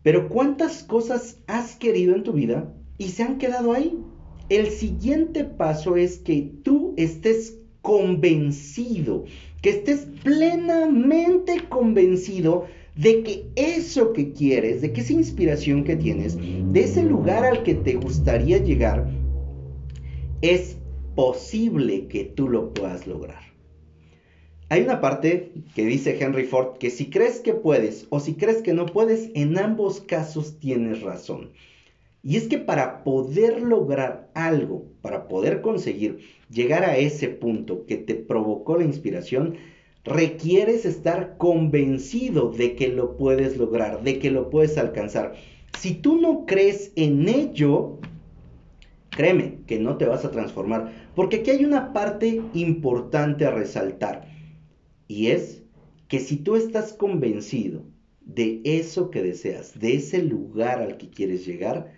Pero 0.02 0.28
¿cuántas 0.28 0.82
cosas 0.82 1.38
has 1.46 1.76
querido 1.76 2.14
en 2.14 2.25
tu 2.25 2.35
vida 2.35 2.75
y 2.99 3.08
se 3.08 3.23
han 3.23 3.38
quedado 3.38 3.73
ahí? 3.73 3.99
El 4.50 4.68
siguiente 4.68 5.44
paso 5.44 5.96
es 5.96 6.18
que 6.18 6.52
tú 6.62 6.92
estés 6.99 7.58
convencido, 7.80 9.25
que 9.62 9.70
estés 9.70 10.06
plenamente 10.23 11.62
convencido 11.70 12.66
de 12.96 13.23
que 13.23 13.46
eso 13.56 14.12
que 14.12 14.32
quieres, 14.32 14.82
de 14.82 14.92
que 14.92 15.00
esa 15.00 15.14
inspiración 15.14 15.85
que 15.85 15.96
tienes, 15.96 16.37
de 16.37 16.80
ese 16.80 17.02
lugar 17.02 17.46
al 17.46 17.62
que 17.62 17.76
te 17.76 17.94
gustaría 17.94 18.58
llegar, 18.58 19.08
es 20.42 20.76
posible 21.16 22.06
que 22.06 22.25
tú 22.25 22.49
lo 22.49 22.73
puedas 22.73 23.08
lograr. 23.08 23.42
Hay 24.68 24.82
una 24.82 25.00
parte 25.00 25.52
que 25.75 25.85
dice 25.85 26.18
Henry 26.20 26.44
Ford 26.44 26.78
que 26.78 26.90
si 26.90 27.08
crees 27.08 27.40
que 27.40 27.54
puedes 27.54 28.06
o 28.11 28.20
si 28.20 28.35
crees 28.35 28.62
que 28.62 28.75
no 28.75 28.87
puedes, 28.87 29.30
en 29.35 29.58
ambos 29.58 30.00
casos 30.00 30.61
tienes 30.61 31.02
razón. 31.02 31.52
Y 32.23 32.37
es 32.37 32.49
que 32.49 32.58
para 32.58 33.04
poder 33.04 33.62
lograr 33.62 34.30
algo, 34.35 34.87
para 35.00 35.28
poder 35.28 35.61
conseguir 35.61 36.18
llegar 36.50 36.85
a 36.85 36.96
ese 36.96 37.28
punto 37.28 37.87
que 37.87 37.96
te 37.96 38.16
provocó 38.16 38.76
la 38.76 38.85
inspiración, 38.85 39.54
requieres 40.04 40.85
estar 40.85 41.37
convencido 41.38 42.50
de 42.50 42.75
que 42.75 42.88
lo 42.88 43.16
puedes 43.16 43.56
lograr, 43.56 44.02
de 44.02 44.18
que 44.18 44.30
lo 44.32 44.50
puedes 44.50 44.76
alcanzar. 44.76 45.35
Si 45.78 45.94
tú 45.94 46.20
no 46.20 46.44
crees 46.46 46.92
en 46.96 47.28
ello, 47.28 47.99
créeme 49.11 49.58
que 49.68 49.78
no 49.78 49.96
te 49.96 50.06
vas 50.06 50.25
a 50.25 50.30
transformar 50.30 51.05
porque 51.16 51.37
aquí 51.37 51.50
hay 51.50 51.64
una 51.64 51.94
parte 51.94 52.42
importante 52.52 53.46
a 53.46 53.50
resaltar. 53.50 54.28
Y 55.08 55.28
es 55.28 55.62
que 56.08 56.20
si 56.20 56.37
tú 56.37 56.56
estás 56.56 56.92
convencido 56.92 57.85
de 58.20 58.61
eso 58.64 59.11
que 59.11 59.23
deseas, 59.23 59.80
de 59.80 59.94
ese 59.94 60.23
lugar 60.23 60.82
al 60.82 60.99
que 60.99 61.08
quieres 61.08 61.46
llegar, 61.46 61.90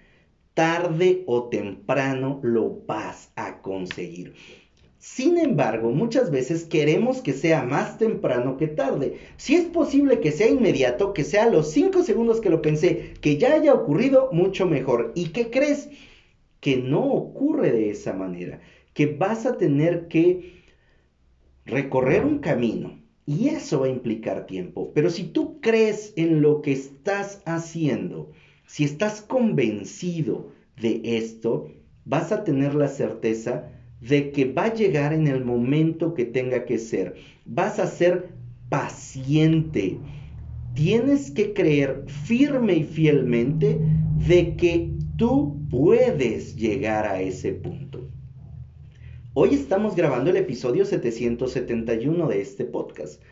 tarde 0.55 1.25
o 1.27 1.49
temprano 1.49 2.39
lo 2.45 2.85
vas 2.87 3.33
a 3.35 3.61
conseguir. 3.61 4.35
Sin 4.99 5.37
embargo, 5.37 5.91
muchas 5.91 6.31
veces 6.31 6.65
queremos 6.65 7.21
que 7.21 7.33
sea 7.33 7.65
más 7.65 7.99
temprano 7.99 8.57
que 8.57 8.69
tarde. 8.69 9.19
Si 9.37 9.57
es 9.57 9.65
posible 9.65 10.21
que 10.21 10.31
sea 10.31 10.49
inmediato, 10.49 11.13
que 11.13 11.25
sea 11.25 11.51
los 11.51 11.73
5 11.73 12.05
segundos 12.05 12.41
que 12.41 12.51
lo 12.51 12.63
pensé, 12.63 13.15
que 13.21 13.37
ya 13.37 13.55
haya 13.55 13.75
ocurrido, 13.75 14.29
mucho 14.33 14.67
mejor. 14.67 15.11
¿Y 15.17 15.31
qué 15.31 15.51
crees? 15.51 15.89
Que 16.61 16.77
no 16.77 17.05
ocurre 17.05 17.73
de 17.73 17.91
esa 17.91 18.13
manera 18.13 18.61
que 18.99 19.07
vas 19.07 19.47
a 19.47 19.57
tener 19.57 20.09
que 20.09 20.65
recorrer 21.65 22.25
un 22.25 22.41
camino 22.41 22.99
y 23.27 23.47
eso 23.47 23.79
va 23.79 23.87
a 23.87 23.91
implicar 23.91 24.45
tiempo. 24.45 24.91
Pero 24.93 25.09
si 25.09 25.23
tú 25.23 25.61
crees 25.61 26.13
en 26.17 26.43
lo 26.43 26.63
que 26.63 26.73
estás 26.73 27.41
haciendo, 27.47 28.33
si 28.67 28.83
estás 28.83 29.21
convencido 29.21 30.51
de 30.83 31.01
esto, 31.05 31.71
vas 32.07 32.33
a 32.33 32.43
tener 32.43 32.75
la 32.75 32.89
certeza 32.89 33.71
de 34.01 34.33
que 34.33 34.47
va 34.47 34.65
a 34.65 34.75
llegar 34.75 35.13
en 35.13 35.29
el 35.29 35.45
momento 35.45 36.13
que 36.13 36.25
tenga 36.25 36.65
que 36.65 36.79
ser. 36.79 37.15
Vas 37.45 37.79
a 37.79 37.87
ser 37.87 38.31
paciente. 38.69 39.97
Tienes 40.75 41.31
que 41.31 41.53
creer 41.53 42.03
firme 42.09 42.79
y 42.79 42.83
fielmente 42.83 43.79
de 44.27 44.57
que 44.57 44.91
tú 45.17 45.57
puedes 45.71 46.57
llegar 46.57 47.07
a 47.07 47.21
ese 47.21 47.53
punto. 47.53 47.88
Hoy 49.41 49.55
estamos 49.55 49.95
grabando 49.95 50.31
el 50.31 50.37
episodio 50.37 50.85
771 50.85 52.27
de 52.27 52.41
este 52.41 52.65
podcast. 52.65 53.23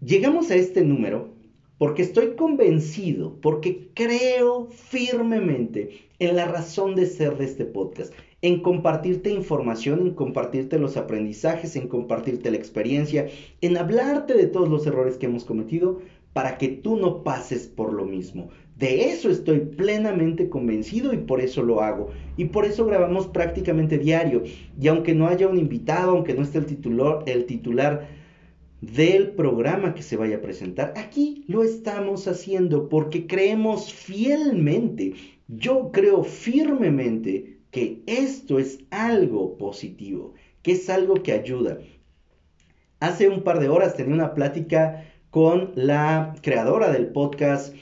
Llegamos 0.00 0.50
a 0.50 0.54
este 0.54 0.82
número 0.82 1.34
porque 1.76 2.00
estoy 2.00 2.36
convencido, 2.36 3.38
porque 3.42 3.90
creo 3.92 4.68
firmemente 4.70 6.08
en 6.18 6.36
la 6.36 6.46
razón 6.46 6.94
de 6.94 7.04
ser 7.04 7.36
de 7.36 7.44
este 7.44 7.66
podcast, 7.66 8.14
en 8.40 8.62
compartirte 8.62 9.28
información, 9.28 10.00
en 10.00 10.14
compartirte 10.14 10.78
los 10.78 10.96
aprendizajes, 10.96 11.76
en 11.76 11.86
compartirte 11.88 12.50
la 12.50 12.56
experiencia, 12.56 13.28
en 13.60 13.76
hablarte 13.76 14.32
de 14.32 14.46
todos 14.46 14.70
los 14.70 14.86
errores 14.86 15.18
que 15.18 15.26
hemos 15.26 15.44
cometido 15.44 16.00
para 16.32 16.56
que 16.56 16.68
tú 16.68 16.96
no 16.96 17.24
pases 17.24 17.66
por 17.66 17.92
lo 17.92 18.06
mismo. 18.06 18.48
De 18.78 19.10
eso 19.10 19.28
estoy 19.28 19.58
plenamente 19.58 20.48
convencido 20.48 21.12
y 21.12 21.16
por 21.16 21.40
eso 21.40 21.62
lo 21.64 21.82
hago. 21.82 22.10
Y 22.36 22.44
por 22.44 22.64
eso 22.64 22.86
grabamos 22.86 23.26
prácticamente 23.26 23.98
diario. 23.98 24.44
Y 24.80 24.86
aunque 24.86 25.14
no 25.14 25.26
haya 25.26 25.48
un 25.48 25.58
invitado, 25.58 26.12
aunque 26.12 26.34
no 26.34 26.42
esté 26.42 26.58
el 26.58 26.66
titular, 26.66 27.24
el 27.26 27.46
titular 27.46 28.06
del 28.80 29.30
programa 29.30 29.94
que 29.94 30.02
se 30.02 30.16
vaya 30.16 30.36
a 30.36 30.40
presentar, 30.40 30.94
aquí 30.96 31.44
lo 31.48 31.64
estamos 31.64 32.28
haciendo 32.28 32.88
porque 32.88 33.26
creemos 33.26 33.92
fielmente, 33.92 35.14
yo 35.48 35.90
creo 35.90 36.22
firmemente 36.22 37.58
que 37.72 38.02
esto 38.06 38.60
es 38.60 38.78
algo 38.90 39.58
positivo, 39.58 40.34
que 40.62 40.72
es 40.72 40.88
algo 40.88 41.14
que 41.14 41.32
ayuda. 41.32 41.78
Hace 43.00 43.28
un 43.28 43.42
par 43.42 43.58
de 43.58 43.68
horas 43.68 43.96
tenía 43.96 44.14
una 44.14 44.34
plática 44.34 45.04
con 45.30 45.72
la 45.74 46.34
creadora 46.42 46.90
del 46.92 47.08
podcast 47.08 47.74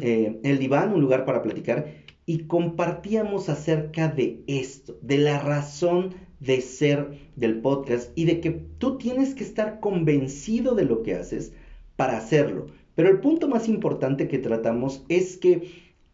eh, 0.00 0.40
el 0.42 0.58
diván, 0.58 0.92
un 0.92 1.00
lugar 1.00 1.24
para 1.24 1.42
platicar, 1.42 1.86
y 2.26 2.44
compartíamos 2.46 3.48
acerca 3.48 4.08
de 4.08 4.42
esto, 4.46 4.98
de 5.02 5.18
la 5.18 5.38
razón 5.38 6.14
de 6.40 6.60
ser 6.60 7.18
del 7.36 7.60
podcast 7.60 8.10
y 8.16 8.24
de 8.24 8.40
que 8.40 8.50
tú 8.50 8.98
tienes 8.98 9.34
que 9.34 9.44
estar 9.44 9.80
convencido 9.80 10.74
de 10.74 10.84
lo 10.84 11.02
que 11.02 11.14
haces 11.14 11.52
para 11.96 12.16
hacerlo. 12.16 12.66
Pero 12.94 13.08
el 13.08 13.20
punto 13.20 13.48
más 13.48 13.68
importante 13.68 14.28
que 14.28 14.38
tratamos 14.38 15.04
es 15.08 15.36
que 15.36 15.68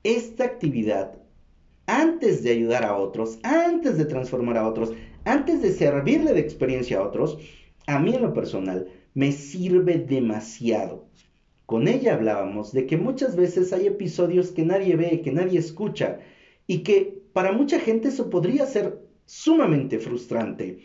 esta 0.05 0.45
actividad, 0.45 1.19
antes 1.87 2.43
de 2.43 2.51
ayudar 2.51 2.85
a 2.85 2.97
otros, 2.97 3.39
antes 3.43 3.99
de 3.99 4.05
transformar 4.05 4.59
a 4.59 4.69
otros, 4.69 4.93
antes 5.25 5.63
de 5.63 5.73
servirle 5.73 6.33
de 6.33 6.41
experiencia 6.41 6.99
a 6.99 7.07
otros, 7.07 7.39
a 7.87 7.99
mí 7.99 8.15
en 8.15 8.23
lo 8.23 8.33
personal 8.35 8.87
me 9.15 9.33
sirve 9.33 9.99
demasiado 9.99 11.09
con 11.69 11.87
ella 11.87 12.15
hablábamos 12.15 12.73
de 12.73 12.87
que 12.87 12.97
muchas 12.97 13.37
veces 13.37 13.75
hay 13.75 13.89
episodios 13.89 14.53
que 14.53 14.65
nadie 14.65 14.97
ve, 14.97 15.21
que 15.21 15.33
nadie 15.33 15.59
escucha 15.59 16.19
y 16.67 16.79
que 16.79 17.21
para 17.35 17.53
mucha 17.53 17.79
gente 17.79 18.09
eso 18.09 18.31
podría 18.31 18.65
ser 18.65 18.99
sumamente 19.27 19.99
frustrante. 19.99 20.79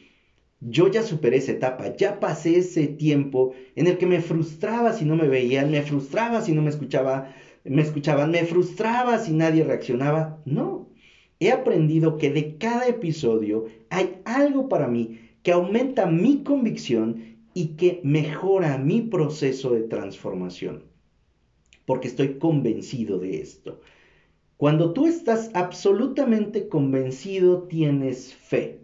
Yo 0.60 0.90
ya 0.90 1.02
superé 1.02 1.38
esa 1.38 1.54
etapa, 1.54 1.96
ya 1.96 2.20
pasé 2.20 2.58
ese 2.58 2.88
tiempo 2.88 3.54
en 3.78 3.88
el 3.88 3.98
que 3.98 4.06
me 4.06 4.20
frustraba 4.20 4.92
si 4.92 5.06
no 5.06 5.16
me 5.16 5.30
veían, 5.30 5.72
me 5.72 5.84
frustraba 5.84 6.42
si 6.42 6.52
no 6.52 6.62
me 6.62 6.70
escuchaba, 6.70 7.34
me 7.64 7.82
escuchaban, 7.82 8.32
me 8.32 8.44
frustraba 8.44 9.20
si 9.20 9.32
nadie 9.32 9.64
reaccionaba. 9.64 10.42
No, 10.44 10.90
he 11.40 11.52
aprendido 11.52 12.18
que 12.18 12.30
de 12.30 12.58
cada 12.58 12.90
episodio 12.90 13.68
hay 13.90 14.18
algo 14.26 14.68
para 14.68 14.90
mí 14.90 15.30
que 15.44 15.54
aumenta 15.54 16.08
mi 16.08 16.44
convicción 16.44 17.33
y 17.54 17.76
que 17.76 18.02
mejora 18.04 18.78
mi 18.78 19.02
proceso 19.02 19.72
de 19.72 19.82
transformación. 19.84 20.84
Porque 21.86 22.08
estoy 22.08 22.38
convencido 22.40 23.20
de 23.20 23.42
esto. 23.42 23.82
Cuando 24.58 24.94
tú 24.94 25.08
estás 25.08 25.52
absolutamente 25.54 26.68
convencido, 26.70 27.64
tienes 27.64 28.34
fe. 28.34 28.80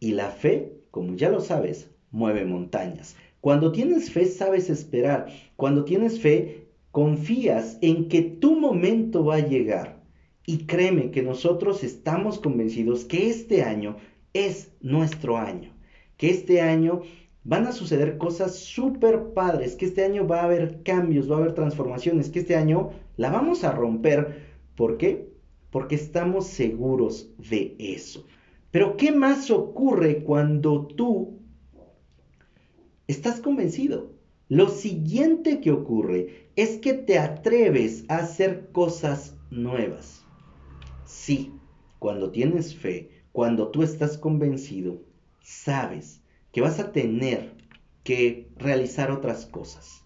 Y 0.00 0.12
la 0.12 0.30
fe, 0.30 0.72
como 0.90 1.14
ya 1.14 1.28
lo 1.28 1.40
sabes, 1.40 1.90
mueve 2.10 2.44
montañas. 2.44 3.16
Cuando 3.40 3.72
tienes 3.72 4.10
fe, 4.10 4.24
sabes 4.26 4.70
esperar. 4.70 5.28
Cuando 5.56 5.84
tienes 5.84 6.20
fe, 6.20 6.68
confías 6.90 7.78
en 7.82 8.08
que 8.08 8.22
tu 8.22 8.58
momento 8.58 9.24
va 9.24 9.36
a 9.36 9.46
llegar. 9.46 10.02
Y 10.46 10.64
créeme 10.66 11.10
que 11.10 11.22
nosotros 11.22 11.84
estamos 11.84 12.38
convencidos 12.38 13.04
que 13.04 13.28
este 13.28 13.62
año 13.62 13.96
es 14.32 14.72
nuestro 14.80 15.36
año. 15.36 15.74
Que 16.16 16.30
este 16.30 16.62
año 16.62 17.02
van 17.44 17.66
a 17.66 17.72
suceder 17.72 18.18
cosas 18.18 18.56
súper 18.56 19.32
padres, 19.32 19.74
que 19.76 19.86
este 19.86 20.04
año 20.04 20.26
va 20.26 20.40
a 20.40 20.44
haber 20.44 20.82
cambios, 20.82 21.30
va 21.30 21.36
a 21.36 21.38
haber 21.38 21.54
transformaciones, 21.54 22.30
que 22.30 22.40
este 22.40 22.56
año 22.56 22.90
la 23.16 23.30
vamos 23.30 23.64
a 23.64 23.72
romper. 23.72 24.46
¿Por 24.76 24.98
qué? 24.98 25.30
Porque 25.70 25.94
estamos 25.94 26.46
seguros 26.46 27.30
de 27.38 27.76
eso. 27.78 28.26
Pero 28.70 28.96
¿qué 28.96 29.12
más 29.12 29.50
ocurre 29.50 30.22
cuando 30.22 30.86
tú 30.86 31.38
estás 33.06 33.40
convencido? 33.40 34.12
Lo 34.48 34.68
siguiente 34.68 35.60
que 35.60 35.70
ocurre 35.70 36.50
es 36.56 36.78
que 36.78 36.94
te 36.94 37.18
atreves 37.18 38.04
a 38.08 38.18
hacer 38.18 38.70
cosas 38.72 39.36
nuevas. 39.50 40.24
Sí, 41.04 41.52
cuando 41.98 42.30
tienes 42.30 42.74
fe, 42.74 43.10
cuando 43.32 43.68
tú 43.68 43.82
estás 43.82 44.18
convencido, 44.18 45.00
sabes 45.40 46.22
que 46.58 46.62
vas 46.62 46.80
a 46.80 46.90
tener 46.90 47.52
que 48.02 48.48
realizar 48.56 49.12
otras 49.12 49.46
cosas. 49.46 50.04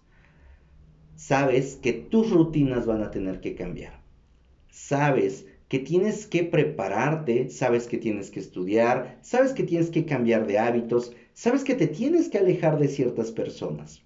Sabes 1.15 1.79
que 1.81 1.93
tus 1.93 2.29
rutinas 2.29 2.85
van 2.85 3.01
a 3.01 3.09
tener 3.09 3.41
que 3.41 3.55
cambiar. 3.55 4.03
Sabes 4.69 5.47
que 5.67 5.79
tienes 5.79 6.27
que 6.27 6.43
prepararte, 6.43 7.49
sabes 7.49 7.87
que 7.87 7.97
tienes 7.97 8.29
que 8.29 8.39
estudiar, 8.39 9.17
sabes 9.23 9.53
que 9.53 9.63
tienes 9.63 9.89
que 9.89 10.05
cambiar 10.05 10.45
de 10.45 10.59
hábitos, 10.59 11.15
sabes 11.33 11.63
que 11.63 11.73
te 11.73 11.87
tienes 11.87 12.29
que 12.29 12.37
alejar 12.37 12.77
de 12.77 12.87
ciertas 12.87 13.31
personas. 13.31 14.03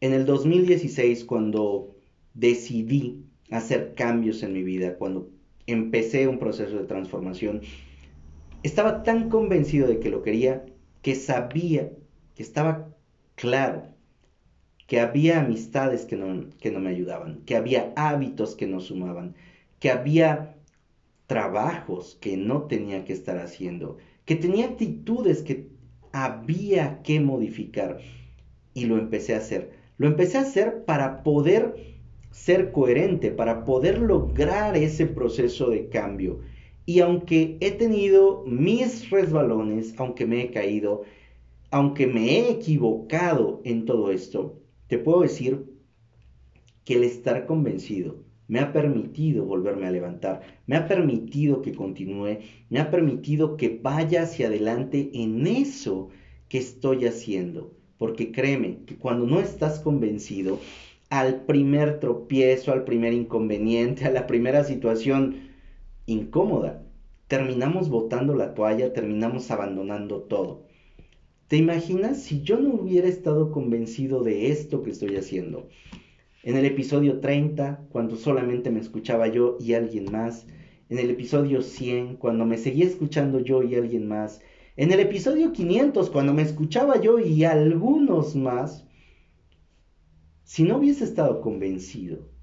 En 0.00 0.12
el 0.12 0.26
2016, 0.26 1.24
cuando 1.26 1.94
decidí 2.34 3.22
hacer 3.52 3.94
cambios 3.94 4.42
en 4.42 4.52
mi 4.52 4.64
vida, 4.64 4.96
cuando 4.98 5.30
empecé 5.68 6.26
un 6.26 6.40
proceso 6.40 6.76
de 6.76 6.86
transformación, 6.86 7.60
estaba 8.64 9.04
tan 9.04 9.28
convencido 9.28 9.86
de 9.86 10.00
que 10.00 10.10
lo 10.10 10.22
quería 10.22 10.64
que 11.02 11.14
sabía, 11.14 11.90
que 12.34 12.42
estaba 12.42 12.88
claro, 13.34 13.82
que 14.86 15.00
había 15.00 15.40
amistades 15.40 16.06
que 16.06 16.16
no, 16.16 16.48
que 16.60 16.70
no 16.70 16.80
me 16.80 16.90
ayudaban, 16.90 17.42
que 17.44 17.56
había 17.56 17.92
hábitos 17.96 18.56
que 18.56 18.66
no 18.66 18.80
sumaban, 18.80 19.34
que 19.80 19.90
había 19.90 20.56
trabajos 21.26 22.16
que 22.20 22.36
no 22.36 22.62
tenía 22.62 23.04
que 23.04 23.12
estar 23.12 23.38
haciendo, 23.38 23.98
que 24.24 24.34
tenía 24.34 24.66
actitudes 24.66 25.42
que 25.42 25.68
había 26.12 27.02
que 27.02 27.20
modificar. 27.20 28.00
Y 28.74 28.86
lo 28.86 28.98
empecé 28.98 29.34
a 29.34 29.38
hacer. 29.38 29.72
Lo 29.98 30.06
empecé 30.06 30.38
a 30.38 30.42
hacer 30.42 30.84
para 30.84 31.22
poder 31.22 31.98
ser 32.30 32.72
coherente, 32.72 33.30
para 33.30 33.64
poder 33.64 33.98
lograr 33.98 34.76
ese 34.76 35.06
proceso 35.06 35.70
de 35.70 35.88
cambio. 35.88 36.40
Y 36.88 37.00
aunque 37.00 37.58
he 37.60 37.72
tenido 37.72 38.44
mis 38.46 39.10
resbalones, 39.10 39.92
aunque 39.98 40.24
me 40.24 40.40
he 40.40 40.50
caído, 40.50 41.02
aunque 41.70 42.06
me 42.06 42.30
he 42.30 42.50
equivocado 42.50 43.60
en 43.66 43.84
todo 43.84 44.10
esto, 44.10 44.62
te 44.86 44.96
puedo 44.96 45.20
decir 45.20 45.66
que 46.86 46.94
el 46.94 47.04
estar 47.04 47.44
convencido 47.44 48.24
me 48.46 48.60
ha 48.60 48.72
permitido 48.72 49.44
volverme 49.44 49.86
a 49.86 49.90
levantar, 49.90 50.40
me 50.66 50.76
ha 50.76 50.88
permitido 50.88 51.60
que 51.60 51.74
continúe, 51.74 52.38
me 52.70 52.80
ha 52.80 52.90
permitido 52.90 53.58
que 53.58 53.68
vaya 53.82 54.22
hacia 54.22 54.46
adelante 54.46 55.10
en 55.12 55.46
eso 55.46 56.08
que 56.48 56.56
estoy 56.56 57.04
haciendo. 57.04 57.76
Porque 57.98 58.32
créeme 58.32 58.78
que 58.86 58.96
cuando 58.96 59.26
no 59.26 59.40
estás 59.40 59.78
convencido, 59.80 60.58
al 61.10 61.44
primer 61.44 62.00
tropiezo, 62.00 62.72
al 62.72 62.84
primer 62.84 63.12
inconveniente, 63.12 64.06
a 64.06 64.10
la 64.10 64.26
primera 64.26 64.64
situación 64.64 65.47
incómoda. 66.08 66.82
Terminamos 67.28 67.90
botando 67.90 68.34
la 68.34 68.54
toalla, 68.54 68.94
terminamos 68.94 69.50
abandonando 69.50 70.22
todo. 70.22 70.66
¿Te 71.48 71.56
imaginas 71.56 72.22
si 72.22 72.42
yo 72.42 72.58
no 72.58 72.74
hubiera 72.74 73.06
estado 73.06 73.52
convencido 73.52 74.22
de 74.22 74.50
esto 74.50 74.82
que 74.82 74.90
estoy 74.90 75.16
haciendo? 75.16 75.68
En 76.42 76.56
el 76.56 76.64
episodio 76.64 77.20
30, 77.20 77.88
cuando 77.90 78.16
solamente 78.16 78.70
me 78.70 78.80
escuchaba 78.80 79.28
yo 79.28 79.58
y 79.60 79.74
alguien 79.74 80.10
más. 80.10 80.46
En 80.88 80.98
el 80.98 81.10
episodio 81.10 81.60
100, 81.60 82.16
cuando 82.16 82.46
me 82.46 82.56
seguía 82.56 82.86
escuchando 82.86 83.40
yo 83.40 83.62
y 83.62 83.74
alguien 83.74 84.08
más. 84.08 84.40
En 84.76 84.92
el 84.92 85.00
episodio 85.00 85.52
500, 85.52 86.08
cuando 86.08 86.32
me 86.32 86.42
escuchaba 86.42 86.98
yo 86.98 87.18
y 87.18 87.44
algunos 87.44 88.34
más. 88.34 88.86
Si 90.44 90.62
no 90.62 90.78
hubiese 90.78 91.04
estado 91.04 91.42
convencido 91.42 92.37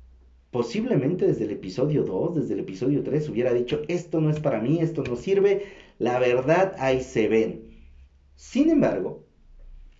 posiblemente 0.56 1.28
desde 1.28 1.44
el 1.44 1.52
episodio 1.52 2.06
2, 2.06 2.36
desde 2.36 2.54
el 2.54 2.62
episodio 2.62 3.04
3 3.04 3.28
hubiera 3.28 3.52
dicho, 3.52 3.82
esto 3.90 4.22
no 4.22 4.30
es 4.30 4.40
para 4.40 4.62
mí, 4.62 4.80
esto 4.80 5.04
no 5.04 5.18
sirve, 5.18 5.66
la 6.00 6.18
verdad 6.18 6.74
ahí 6.80 7.04
se 7.04 7.28
ven. 7.28 7.72
Sin 8.38 8.70
embargo, 8.70 9.26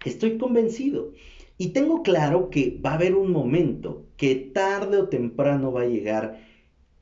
estoy 0.06 0.38
convencido 0.38 1.12
y 1.58 1.74
tengo 1.74 2.04
claro 2.04 2.50
que 2.50 2.80
va 2.80 2.92
a 2.92 2.94
haber 2.94 3.16
un 3.16 3.32
momento 3.34 4.06
que 4.16 4.36
tarde 4.36 4.96
o 4.96 5.10
temprano 5.10 5.74
va 5.74 5.82
a 5.82 5.88
llegar 5.88 6.40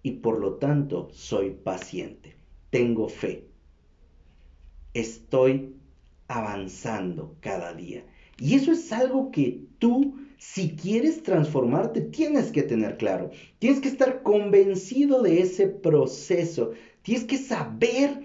y 0.02 0.13
por 0.13 0.39
lo 0.39 0.56
tanto 0.56 1.10
soy 1.12 1.52
paciente, 1.52 2.36
tengo 2.72 3.08
fe, 3.08 3.50
estoy 4.96 5.76
avanzando 6.28 7.36
cada 7.39 7.72
día. 7.76 8.04
Y 8.39 8.56
eso 8.56 8.72
es 8.72 8.91
algo 8.91 9.32
que 9.32 9.62
tú 9.80 10.15
si 10.43 10.76
quieres 10.76 11.24
transformarte, 11.24 12.02
tienes 12.02 12.52
que 12.52 12.63
tener 12.63 12.98
claro, 12.98 13.32
tienes 13.60 13.80
que 13.80 13.88
estar 13.88 14.24
convencido 14.24 15.22
de 15.22 15.39
ese 15.39 15.67
proceso, 15.67 16.72
tienes 17.02 17.24
que 17.24 17.38
saber 17.38 18.19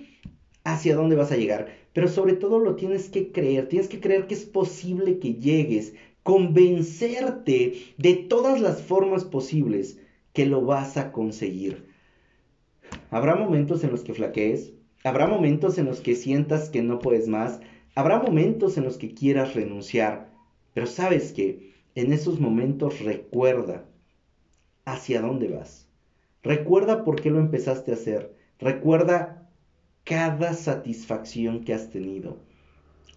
hacia 0.65 0.97
dónde 0.97 1.15
vas 1.15 1.31
a 1.31 1.37
llegar, 1.37 1.69
pero 1.93 2.09
sobre 2.09 2.35
todo 2.35 2.59
lo 2.59 2.75
tienes 2.75 3.09
que 3.09 3.31
creer, 3.31 3.69
tienes 3.69 3.89
que 3.89 4.01
creer 4.01 4.27
que 4.27 4.35
es 4.35 4.45
posible 4.45 5.21
que 5.21 5.35
llegues, 5.35 5.95
convencerte 6.25 7.95
de 7.97 8.15
todas 8.15 8.61
las 8.61 8.83
formas 8.83 9.25
posibles 9.25 10.01
que 10.33 10.45
lo 10.45 10.63
vas 10.63 10.97
a 10.97 11.13
conseguir. 11.13 11.87
Habrá 13.11 13.37
momentos 13.37 13.85
en 13.85 13.93
los 13.93 14.03
que 14.03 14.13
flaquees, 14.13 14.73
habrá 15.05 15.29
momentos 15.29 15.79
en 15.79 15.87
los 15.87 16.01
que 16.01 16.17
sientas 16.17 16.69
que 16.69 16.83
no 16.83 16.99
puedes 16.99 17.29
más, 17.29 17.61
habrá 17.99 18.21
momentos 18.21 18.79
en 18.79 18.85
los 18.85 18.97
que 18.97 19.13
quieras 19.13 19.55
renunciar, 19.55 20.31
pero 20.73 20.87
sabes 20.87 21.33
que 21.33 21.75
en 21.97 22.13
esos 22.13 22.39
momentos 22.39 23.01
recuerda 23.01 23.87
hacia 24.85 25.21
dónde 25.21 25.49
vas. 25.49 25.89
Recuerda 26.45 27.03
por 27.03 27.21
qué 27.21 27.29
lo 27.29 27.41
empezaste 27.41 27.91
a 27.91 27.95
hacer. 27.95 28.37
Recuerda 28.61 29.51
cada 30.05 30.53
satisfacción 30.53 31.65
que 31.65 31.75
has 31.75 31.91
tenido. 31.91 32.39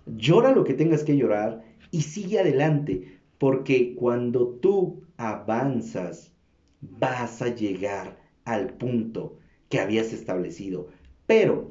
Llora 0.07 0.51
lo 0.51 0.63
que 0.63 0.73
tengas 0.73 1.03
que 1.03 1.15
llorar 1.15 1.63
y 1.91 2.01
sigue 2.01 2.39
adelante, 2.39 3.19
porque 3.37 3.93
cuando 3.93 4.47
tú 4.47 5.03
avanzas, 5.15 6.33
vas 6.81 7.39
a 7.43 7.53
llegar 7.53 8.17
al 8.45 8.73
punto 8.73 9.37
que 9.69 9.79
habías 9.79 10.11
establecido. 10.11 10.87
Pero 11.27 11.69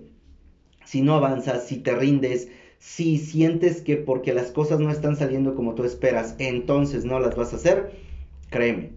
si 0.84 1.02
no 1.02 1.16
avanzas, 1.16 1.66
si 1.66 1.78
te 1.78 1.92
rindes, 1.96 2.50
si 2.80 3.18
sientes 3.18 3.82
que 3.82 3.98
porque 3.98 4.32
las 4.32 4.50
cosas 4.50 4.80
no 4.80 4.90
están 4.90 5.14
saliendo 5.14 5.54
como 5.54 5.74
tú 5.74 5.84
esperas, 5.84 6.34
entonces 6.38 7.04
no 7.04 7.20
las 7.20 7.36
vas 7.36 7.52
a 7.52 7.56
hacer, 7.56 7.92
créeme 8.48 8.92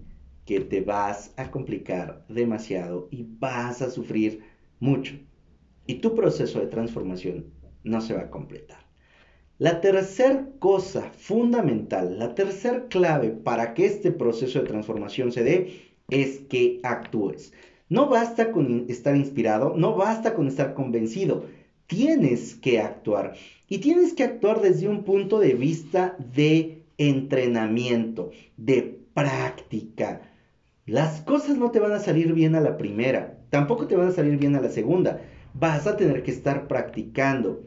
que 0.45 0.61
te 0.61 0.81
vas 0.81 1.33
a 1.35 1.51
complicar 1.51 2.25
demasiado 2.29 3.09
y 3.11 3.27
vas 3.39 3.81
a 3.81 3.91
sufrir 3.91 4.41
mucho. 4.79 5.15
Y 5.85 5.95
tu 5.95 6.15
proceso 6.15 6.59
de 6.59 6.67
transformación 6.67 7.47
no 7.83 7.99
se 7.99 8.13
va 8.13 8.21
a 8.21 8.29
completar. 8.29 8.79
La 9.57 9.81
tercera 9.81 10.47
cosa 10.59 11.11
fundamental, 11.17 12.17
la 12.19 12.35
tercera 12.35 12.87
clave 12.87 13.31
para 13.31 13.73
que 13.73 13.85
este 13.85 14.11
proceso 14.11 14.59
de 14.59 14.67
transformación 14.67 15.33
se 15.33 15.43
dé 15.43 15.93
es 16.09 16.39
que 16.39 16.79
actúes. 16.83 17.51
No 17.89 18.07
basta 18.07 18.53
con 18.53 18.85
estar 18.87 19.15
inspirado, 19.15 19.75
no 19.75 19.95
basta 19.95 20.33
con 20.35 20.47
estar 20.47 20.73
convencido, 20.73 21.45
tienes 21.93 22.55
que 22.55 22.79
actuar. 22.79 23.35
Y 23.69 23.77
tienes 23.77 24.13
que 24.13 24.23
actuar 24.23 24.61
desde 24.61 24.87
un 24.87 25.03
punto 25.03 25.39
de 25.39 25.53
vista 25.53 26.15
de 26.17 26.83
entrenamiento, 26.97 28.31
de 28.57 28.99
práctica. 29.13 30.21
Las 30.85 31.21
cosas 31.21 31.57
no 31.57 31.71
te 31.71 31.79
van 31.79 31.91
a 31.91 31.99
salir 31.99 32.33
bien 32.33 32.55
a 32.55 32.61
la 32.61 32.77
primera, 32.77 33.37
tampoco 33.49 33.87
te 33.87 33.95
van 33.95 34.07
a 34.07 34.11
salir 34.11 34.37
bien 34.37 34.55
a 34.55 34.61
la 34.61 34.69
segunda. 34.69 35.21
Vas 35.53 35.85
a 35.85 35.95
tener 35.95 36.23
que 36.23 36.31
estar 36.31 36.67
practicando, 36.67 37.63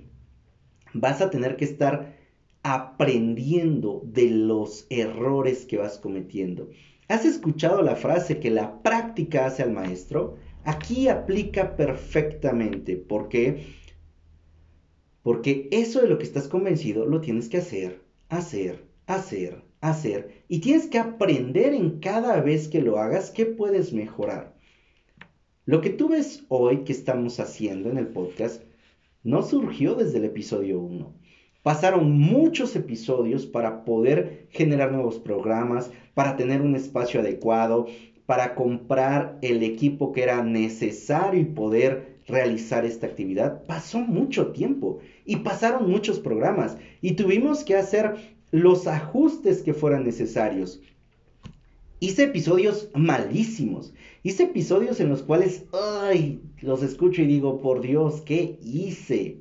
vas 0.92 1.20
a 1.20 1.30
tener 1.30 1.56
que 1.56 1.64
estar 1.64 2.14
aprendiendo 2.62 4.02
de 4.04 4.30
los 4.30 4.86
errores 4.90 5.66
que 5.66 5.78
vas 5.78 5.98
cometiendo. 5.98 6.68
¿Has 7.08 7.24
escuchado 7.24 7.80
la 7.82 7.94
frase 7.94 8.40
que 8.40 8.50
la 8.50 8.82
práctica 8.82 9.46
hace 9.46 9.62
al 9.62 9.70
maestro? 9.70 10.36
Aquí 10.64 11.08
aplica 11.08 11.76
perfectamente. 11.76 12.96
¿Por 12.96 13.28
qué? 13.28 13.85
Porque 15.26 15.66
eso 15.72 16.02
de 16.02 16.08
lo 16.08 16.18
que 16.18 16.22
estás 16.22 16.46
convencido 16.46 17.04
lo 17.04 17.20
tienes 17.20 17.48
que 17.48 17.56
hacer, 17.56 18.00
hacer, 18.28 18.84
hacer, 19.08 19.60
hacer. 19.80 20.44
Y 20.46 20.60
tienes 20.60 20.86
que 20.86 20.98
aprender 20.98 21.74
en 21.74 21.98
cada 21.98 22.40
vez 22.40 22.68
que 22.68 22.80
lo 22.80 22.98
hagas 22.98 23.32
qué 23.32 23.44
puedes 23.44 23.92
mejorar. 23.92 24.54
Lo 25.64 25.80
que 25.80 25.90
tú 25.90 26.10
ves 26.10 26.44
hoy 26.46 26.84
que 26.84 26.92
estamos 26.92 27.40
haciendo 27.40 27.90
en 27.90 27.98
el 27.98 28.06
podcast 28.06 28.62
no 29.24 29.42
surgió 29.42 29.96
desde 29.96 30.18
el 30.18 30.26
episodio 30.26 30.78
1. 30.78 31.12
Pasaron 31.64 32.08
muchos 32.12 32.76
episodios 32.76 33.46
para 33.46 33.84
poder 33.84 34.46
generar 34.50 34.92
nuevos 34.92 35.18
programas, 35.18 35.90
para 36.14 36.36
tener 36.36 36.62
un 36.62 36.76
espacio 36.76 37.18
adecuado, 37.18 37.86
para 38.26 38.54
comprar 38.54 39.40
el 39.42 39.64
equipo 39.64 40.12
que 40.12 40.22
era 40.22 40.44
necesario 40.44 41.40
y 41.40 41.46
poder 41.46 42.15
realizar 42.26 42.84
esta 42.84 43.06
actividad. 43.06 43.64
Pasó 43.66 43.98
mucho 43.98 44.52
tiempo 44.52 44.98
y 45.24 45.36
pasaron 45.36 45.90
muchos 45.90 46.18
programas 46.18 46.76
y 47.00 47.12
tuvimos 47.12 47.64
que 47.64 47.76
hacer 47.76 48.16
los 48.50 48.86
ajustes 48.86 49.62
que 49.62 49.74
fueran 49.74 50.04
necesarios. 50.04 50.80
Hice 51.98 52.24
episodios 52.24 52.90
malísimos. 52.94 53.94
Hice 54.22 54.44
episodios 54.44 55.00
en 55.00 55.08
los 55.08 55.22
cuales, 55.22 55.64
ay, 55.72 56.42
los 56.60 56.82
escucho 56.82 57.22
y 57.22 57.26
digo, 57.26 57.60
por 57.60 57.80
Dios, 57.80 58.20
¿qué 58.20 58.58
hice? 58.62 59.38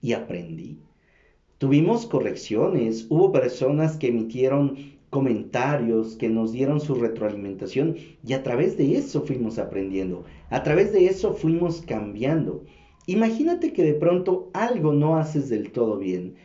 Y 0.00 0.14
aprendí. 0.14 0.78
Tuvimos 1.58 2.06
correcciones, 2.06 3.06
hubo 3.08 3.30
personas 3.30 3.96
que 3.96 4.08
emitieron 4.08 4.91
comentarios, 5.12 6.16
que 6.16 6.30
nos 6.30 6.52
dieron 6.52 6.80
su 6.80 6.94
retroalimentación 6.94 7.96
y 8.26 8.32
a 8.32 8.42
través 8.42 8.78
de 8.78 8.96
eso 8.96 9.20
fuimos 9.26 9.58
aprendiendo, 9.58 10.24
a 10.48 10.62
través 10.62 10.90
de 10.94 11.04
eso 11.04 11.34
fuimos 11.34 11.82
cambiando. 11.82 12.64
Imagínate 13.06 13.74
que 13.74 13.84
de 13.84 13.92
pronto 13.92 14.48
algo 14.54 14.94
no 14.94 15.18
haces 15.18 15.50
del 15.50 15.70
todo 15.70 15.98
bien, 15.98 16.36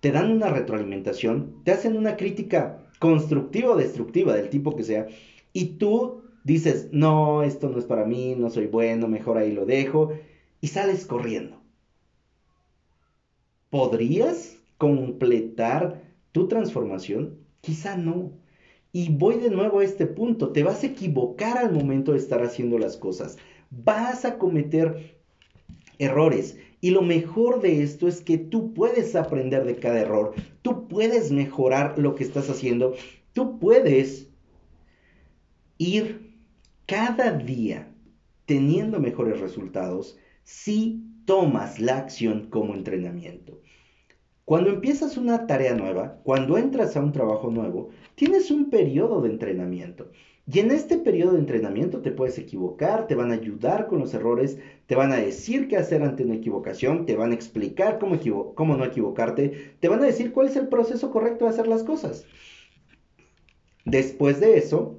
te 0.00 0.12
dan 0.12 0.30
una 0.30 0.50
retroalimentación, 0.50 1.62
te 1.64 1.72
hacen 1.72 1.96
una 1.96 2.18
crítica 2.18 2.86
constructiva 2.98 3.70
o 3.70 3.76
destructiva 3.76 4.34
del 4.34 4.50
tipo 4.50 4.76
que 4.76 4.84
sea, 4.84 5.06
y 5.54 5.78
tú 5.78 6.20
dices, 6.44 6.90
no, 6.92 7.42
esto 7.42 7.70
no 7.70 7.78
es 7.78 7.86
para 7.86 8.04
mí, 8.04 8.34
no 8.36 8.50
soy 8.50 8.66
bueno, 8.66 9.08
mejor 9.08 9.38
ahí 9.38 9.50
lo 9.50 9.64
dejo, 9.64 10.10
y 10.60 10.66
sales 10.66 11.06
corriendo. 11.06 11.56
¿Podrías 13.70 14.58
completar 14.76 16.02
tu 16.32 16.48
transformación? 16.48 17.39
Quizá 17.60 17.96
no. 17.96 18.32
Y 18.92 19.10
voy 19.10 19.36
de 19.36 19.50
nuevo 19.50 19.80
a 19.80 19.84
este 19.84 20.06
punto, 20.06 20.50
te 20.52 20.64
vas 20.64 20.82
a 20.82 20.88
equivocar 20.88 21.58
al 21.58 21.72
momento 21.72 22.12
de 22.12 22.18
estar 22.18 22.42
haciendo 22.42 22.78
las 22.78 22.96
cosas, 22.96 23.38
vas 23.70 24.24
a 24.24 24.36
cometer 24.36 25.16
errores. 25.98 26.58
Y 26.80 26.90
lo 26.90 27.02
mejor 27.02 27.60
de 27.60 27.82
esto 27.82 28.08
es 28.08 28.20
que 28.20 28.38
tú 28.38 28.72
puedes 28.74 29.14
aprender 29.14 29.64
de 29.64 29.76
cada 29.76 30.00
error, 30.00 30.34
tú 30.62 30.88
puedes 30.88 31.30
mejorar 31.30 31.98
lo 31.98 32.14
que 32.14 32.24
estás 32.24 32.50
haciendo, 32.50 32.94
tú 33.32 33.58
puedes 33.60 34.28
ir 35.78 36.34
cada 36.86 37.32
día 37.32 37.94
teniendo 38.46 38.98
mejores 38.98 39.38
resultados 39.40 40.18
si 40.42 41.04
tomas 41.26 41.78
la 41.78 41.98
acción 41.98 42.48
como 42.50 42.74
entrenamiento. 42.74 43.59
Cuando 44.50 44.70
empiezas 44.70 45.16
una 45.16 45.46
tarea 45.46 45.76
nueva, 45.76 46.18
cuando 46.24 46.58
entras 46.58 46.96
a 46.96 47.00
un 47.00 47.12
trabajo 47.12 47.52
nuevo, 47.52 47.90
tienes 48.16 48.50
un 48.50 48.68
periodo 48.68 49.22
de 49.22 49.30
entrenamiento. 49.30 50.10
Y 50.52 50.58
en 50.58 50.72
este 50.72 50.98
periodo 50.98 51.34
de 51.34 51.38
entrenamiento 51.38 52.00
te 52.00 52.10
puedes 52.10 52.36
equivocar, 52.36 53.06
te 53.06 53.14
van 53.14 53.30
a 53.30 53.34
ayudar 53.34 53.86
con 53.86 54.00
los 54.00 54.12
errores, 54.12 54.58
te 54.86 54.96
van 54.96 55.12
a 55.12 55.18
decir 55.18 55.68
qué 55.68 55.76
hacer 55.76 56.02
ante 56.02 56.24
una 56.24 56.34
equivocación, 56.34 57.06
te 57.06 57.14
van 57.14 57.30
a 57.30 57.34
explicar 57.34 58.00
cómo, 58.00 58.18
cómo 58.56 58.76
no 58.76 58.84
equivocarte, 58.84 59.76
te 59.78 59.88
van 59.88 60.02
a 60.02 60.06
decir 60.06 60.32
cuál 60.32 60.48
es 60.48 60.56
el 60.56 60.66
proceso 60.66 61.12
correcto 61.12 61.44
de 61.44 61.52
hacer 61.52 61.68
las 61.68 61.84
cosas. 61.84 62.26
Después 63.84 64.40
de 64.40 64.58
eso, 64.58 64.98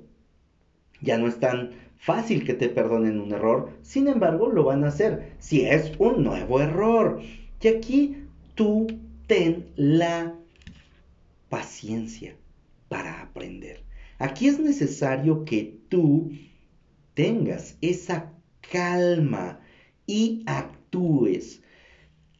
ya 1.02 1.18
no 1.18 1.28
es 1.28 1.42
tan 1.42 1.72
fácil 1.98 2.46
que 2.46 2.54
te 2.54 2.70
perdonen 2.70 3.20
un 3.20 3.34
error, 3.34 3.72
sin 3.82 4.08
embargo 4.08 4.48
lo 4.48 4.64
van 4.64 4.86
a 4.86 4.88
hacer 4.88 5.34
si 5.40 5.66
es 5.66 5.92
un 6.00 6.24
nuevo 6.24 6.62
error. 6.62 7.20
Y 7.62 7.68
aquí 7.68 8.16
tú 8.56 8.88
ten 9.32 9.72
la 9.78 10.36
paciencia 11.48 12.36
para 12.90 13.22
aprender. 13.22 13.82
Aquí 14.20 14.50
es 14.50 14.60
necesario 14.60 15.46
que 15.46 15.80
tú 15.88 16.34
tengas 17.14 17.78
esa 17.80 18.34
calma 18.60 19.62
y 20.06 20.44
actúes. 20.48 21.62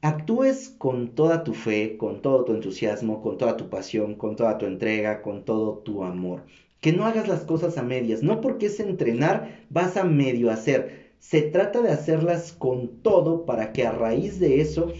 Actúes 0.02 0.76
con 0.78 1.16
toda 1.16 1.46
tu 1.46 1.54
fe, 1.54 1.96
con 1.96 2.22
todo 2.22 2.44
tu 2.44 2.56
entusiasmo, 2.56 3.22
con 3.22 3.38
toda 3.38 3.56
tu 3.56 3.70
pasión, 3.70 4.16
con 4.16 4.36
toda 4.36 4.58
tu 4.58 4.66
entrega, 4.66 5.22
con 5.22 5.46
todo 5.46 5.78
tu 5.78 6.04
amor. 6.04 6.44
Que 6.82 6.92
no 6.92 7.06
hagas 7.06 7.30
las 7.30 7.46
cosas 7.46 7.78
a 7.78 7.84
medias. 7.84 8.22
No 8.22 8.42
porque 8.42 8.66
es 8.66 8.82
entrenar 8.82 9.66
vas 9.70 9.96
a 9.96 10.04
medio 10.04 10.52
hacer. 10.52 11.14
Se 11.20 11.42
trata 11.42 11.82
de 11.82 11.92
hacerlas 11.92 12.52
con 12.52 13.02
todo 13.02 13.46
para 13.46 13.72
que 13.72 13.88
a 13.88 13.94
raíz 13.94 14.42
de 14.42 14.60
eso 14.60 14.92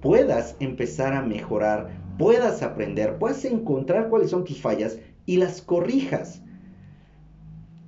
puedas 0.00 0.56
empezar 0.60 1.12
a 1.12 1.22
mejorar, 1.22 1.90
puedas 2.18 2.62
aprender, 2.62 3.18
puedas 3.18 3.44
encontrar 3.44 4.08
cuáles 4.08 4.30
son 4.30 4.44
tus 4.44 4.60
fallas 4.60 4.98
y 5.26 5.36
las 5.36 5.62
corrijas. 5.62 6.42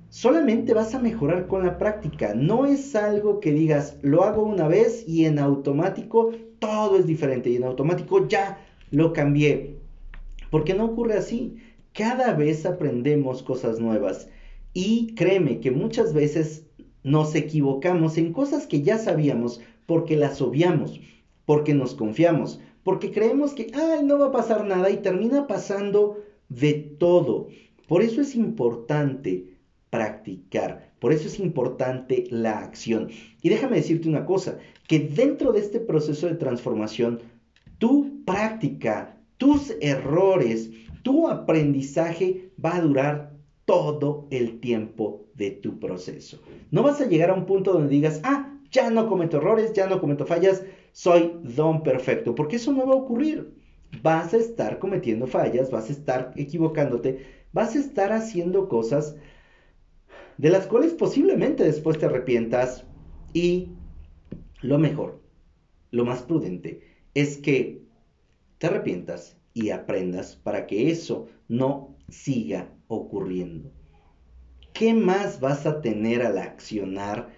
Solamente 0.09 0.73
vas 0.73 0.93
a 0.93 0.99
mejorar 0.99 1.47
con 1.47 1.65
la 1.65 1.77
práctica. 1.77 2.33
No 2.35 2.65
es 2.65 2.95
algo 2.95 3.39
que 3.39 3.51
digas, 3.51 3.97
lo 4.01 4.23
hago 4.23 4.43
una 4.43 4.67
vez 4.67 5.07
y 5.07 5.25
en 5.25 5.39
automático 5.39 6.31
todo 6.59 6.97
es 6.97 7.07
diferente 7.07 7.49
y 7.49 7.55
en 7.55 7.63
automático 7.63 8.27
ya 8.27 8.59
lo 8.91 9.13
cambié. 9.13 9.77
Porque 10.49 10.73
no 10.73 10.85
ocurre 10.85 11.13
así. 11.17 11.57
Cada 11.93 12.33
vez 12.33 12.65
aprendemos 12.65 13.41
cosas 13.41 13.79
nuevas. 13.79 14.29
Y 14.73 15.15
créeme 15.15 15.61
que 15.61 15.71
muchas 15.71 16.13
veces 16.13 16.65
nos 17.03 17.33
equivocamos 17.35 18.17
en 18.17 18.33
cosas 18.33 18.67
que 18.67 18.81
ya 18.81 18.97
sabíamos 18.97 19.61
porque 19.85 20.17
las 20.17 20.41
obviamos 20.41 20.99
porque 21.45 21.73
nos 21.73 21.95
confiamos, 21.95 22.59
porque 22.83 23.11
creemos 23.11 23.53
que, 23.53 23.71
ay, 23.73 24.03
no 24.03 24.17
va 24.17 24.27
a 24.27 24.31
pasar 24.31 24.65
nada 24.65 24.89
y 24.89 24.97
termina 24.97 25.47
pasando 25.47 26.23
de 26.49 26.73
todo. 26.73 27.47
Por 27.87 28.01
eso 28.01 28.21
es 28.21 28.35
importante 28.35 29.57
practicar, 29.89 30.93
por 30.99 31.11
eso 31.11 31.27
es 31.27 31.39
importante 31.39 32.25
la 32.29 32.59
acción. 32.59 33.09
Y 33.41 33.49
déjame 33.49 33.77
decirte 33.77 34.07
una 34.07 34.25
cosa, 34.25 34.57
que 34.87 34.99
dentro 34.99 35.51
de 35.51 35.59
este 35.59 35.79
proceso 35.79 36.27
de 36.27 36.35
transformación, 36.35 37.19
tu 37.77 38.23
práctica, 38.25 39.17
tus 39.37 39.75
errores, 39.81 40.69
tu 41.03 41.27
aprendizaje 41.27 42.51
va 42.63 42.75
a 42.75 42.81
durar 42.81 43.31
todo 43.65 44.27
el 44.31 44.59
tiempo 44.59 45.25
de 45.33 45.51
tu 45.51 45.79
proceso. 45.79 46.39
No 46.71 46.83
vas 46.83 47.01
a 47.01 47.07
llegar 47.07 47.29
a 47.29 47.33
un 47.33 47.45
punto 47.45 47.73
donde 47.73 47.89
digas, 47.89 48.21
ah, 48.23 48.53
ya 48.71 48.89
no 48.89 49.07
cometo 49.07 49.37
errores, 49.37 49.73
ya 49.73 49.87
no 49.87 49.99
cometo 49.99 50.25
fallas, 50.25 50.63
soy 50.91 51.39
don 51.43 51.83
perfecto, 51.83 52.35
porque 52.35 52.57
eso 52.57 52.71
no 52.71 52.85
va 52.85 52.93
a 52.93 52.97
ocurrir. 52.97 53.53
Vas 54.01 54.33
a 54.33 54.37
estar 54.37 54.79
cometiendo 54.79 55.27
fallas, 55.27 55.69
vas 55.69 55.89
a 55.89 55.93
estar 55.93 56.33
equivocándote, 56.35 57.25
vas 57.51 57.75
a 57.75 57.79
estar 57.79 58.13
haciendo 58.13 58.69
cosas 58.69 59.15
de 60.37 60.49
las 60.49 60.65
cuales 60.67 60.93
posiblemente 60.93 61.63
después 61.63 61.97
te 61.99 62.05
arrepientas 62.05 62.85
y 63.33 63.69
lo 64.61 64.77
mejor, 64.79 65.21
lo 65.91 66.05
más 66.05 66.23
prudente, 66.23 66.81
es 67.13 67.37
que 67.37 67.83
te 68.57 68.67
arrepientas 68.67 69.37
y 69.53 69.69
aprendas 69.69 70.35
para 70.35 70.67
que 70.67 70.89
eso 70.89 71.27
no 71.47 71.97
siga 72.09 72.73
ocurriendo. 72.87 73.71
¿Qué 74.73 74.93
más 74.93 75.39
vas 75.39 75.65
a 75.65 75.81
tener 75.81 76.21
al 76.21 76.37
accionar 76.37 77.29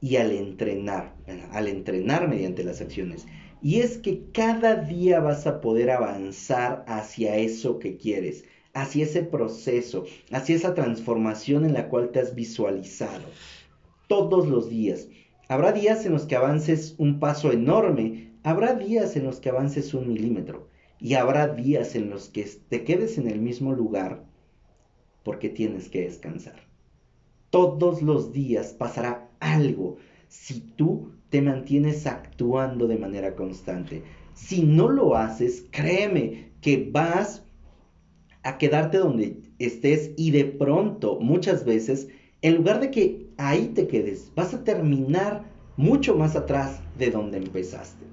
y 0.00 0.16
al 0.16 0.30
entrenar, 0.32 1.14
al 1.52 1.68
entrenar 1.68 2.28
mediante 2.28 2.64
las 2.64 2.80
acciones, 2.80 3.26
Y 3.60 3.80
es 3.80 3.98
que 3.98 4.22
cada 4.32 4.76
día 4.76 5.18
vas 5.18 5.46
a 5.48 5.60
poder 5.60 5.90
avanzar 5.90 6.84
hacia 6.86 7.36
eso 7.36 7.80
que 7.80 7.96
quieres, 7.96 8.44
hacia 8.72 9.04
ese 9.04 9.24
proceso, 9.24 10.04
hacia 10.30 10.54
esa 10.54 10.74
transformación 10.74 11.64
en 11.64 11.72
la 11.74 11.88
cual 11.88 12.10
te 12.10 12.20
has 12.20 12.36
visualizado. 12.36 13.24
Todos 14.06 14.46
los 14.46 14.70
días. 14.70 15.08
Habrá 15.48 15.72
días 15.72 16.06
en 16.06 16.12
los 16.12 16.26
que 16.26 16.36
avances 16.36 16.94
un 16.98 17.18
paso 17.18 17.50
enorme, 17.50 18.30
habrá 18.44 18.74
días 18.74 19.16
en 19.16 19.24
los 19.24 19.40
que 19.40 19.48
avances 19.48 19.92
un 19.92 20.08
milímetro 20.08 20.68
y 21.00 21.14
habrá 21.14 21.48
días 21.48 21.96
en 21.96 22.10
los 22.10 22.28
que 22.28 22.48
te 22.68 22.84
quedes 22.84 23.18
en 23.18 23.28
el 23.28 23.40
mismo 23.40 23.72
lugar 23.72 24.24
porque 25.24 25.48
tienes 25.48 25.88
que 25.88 26.02
descansar. 26.02 26.60
Todos 27.50 28.02
los 28.02 28.32
días 28.32 28.72
pasará 28.72 29.27
algo 29.40 29.96
si 30.28 30.60
tú 30.60 31.12
te 31.30 31.42
mantienes 31.42 32.06
actuando 32.06 32.86
de 32.86 32.98
manera 32.98 33.34
constante. 33.34 34.02
Si 34.34 34.62
no 34.62 34.88
lo 34.88 35.16
haces, 35.16 35.66
créeme 35.70 36.50
que 36.60 36.88
vas 36.90 37.44
a 38.42 38.56
quedarte 38.58 38.98
donde 38.98 39.42
estés 39.58 40.12
y 40.16 40.30
de 40.30 40.44
pronto, 40.44 41.18
muchas 41.20 41.64
veces, 41.64 42.08
en 42.42 42.56
lugar 42.56 42.80
de 42.80 42.90
que 42.90 43.26
ahí 43.36 43.72
te 43.74 43.86
quedes, 43.86 44.32
vas 44.34 44.54
a 44.54 44.64
terminar 44.64 45.44
mucho 45.76 46.14
más 46.14 46.36
atrás 46.36 46.80
de 46.96 47.10
donde 47.10 47.38
empezaste. 47.38 48.04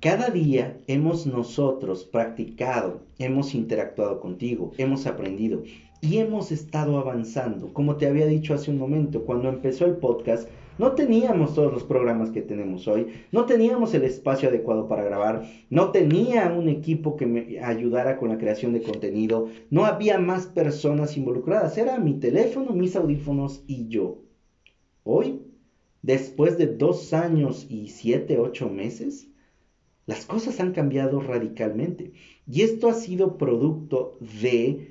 Cada 0.00 0.30
día 0.30 0.78
hemos 0.86 1.26
nosotros 1.26 2.04
practicado, 2.04 3.02
hemos 3.18 3.54
interactuado 3.54 4.18
contigo, 4.18 4.72
hemos 4.78 5.06
aprendido 5.06 5.62
y 6.00 6.18
hemos 6.18 6.52
estado 6.52 6.98
avanzando. 6.98 7.72
Como 7.72 7.96
te 7.96 8.06
había 8.06 8.26
dicho 8.26 8.54
hace 8.54 8.70
un 8.70 8.78
momento, 8.78 9.24
cuando 9.24 9.48
empezó 9.48 9.84
el 9.84 9.96
podcast, 9.96 10.48
no 10.78 10.92
teníamos 10.92 11.54
todos 11.54 11.72
los 11.72 11.84
programas 11.84 12.30
que 12.30 12.40
tenemos 12.40 12.88
hoy, 12.88 13.08
no 13.32 13.44
teníamos 13.44 13.92
el 13.92 14.04
espacio 14.04 14.48
adecuado 14.48 14.88
para 14.88 15.04
grabar, 15.04 15.44
no 15.68 15.90
tenía 15.90 16.50
un 16.52 16.70
equipo 16.70 17.16
que 17.16 17.26
me 17.26 17.60
ayudara 17.60 18.16
con 18.16 18.30
la 18.30 18.38
creación 18.38 18.72
de 18.72 18.80
contenido, 18.80 19.48
no 19.68 19.84
había 19.84 20.18
más 20.18 20.46
personas 20.46 21.18
involucradas, 21.18 21.76
era 21.76 21.98
mi 21.98 22.14
teléfono, 22.14 22.72
mis 22.72 22.96
audífonos 22.96 23.62
y 23.66 23.88
yo. 23.88 24.22
Hoy, 25.04 25.42
después 26.00 26.56
de 26.56 26.66
dos 26.66 27.12
años 27.12 27.66
y 27.68 27.88
siete, 27.88 28.38
ocho 28.38 28.70
meses, 28.70 29.28
las 30.06 30.24
cosas 30.24 30.60
han 30.60 30.72
cambiado 30.72 31.20
radicalmente. 31.20 32.12
Y 32.50 32.62
esto 32.62 32.88
ha 32.88 32.94
sido 32.94 33.36
producto 33.36 34.18
de 34.42 34.89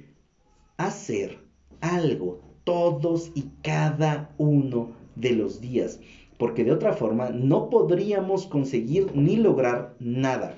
hacer 0.80 1.38
algo 1.82 2.40
todos 2.64 3.32
y 3.36 3.46
cada 3.62 4.34
uno 4.38 4.92
de 5.16 5.34
los 5.34 5.60
días, 5.60 6.00
porque 6.38 6.64
de 6.64 6.72
otra 6.72 6.94
forma 6.94 7.30
no 7.30 7.70
podríamos 7.70 8.48
conseguir 8.48 9.14
ni 9.14 9.36
lograr 9.36 9.96
nada. 10.00 10.58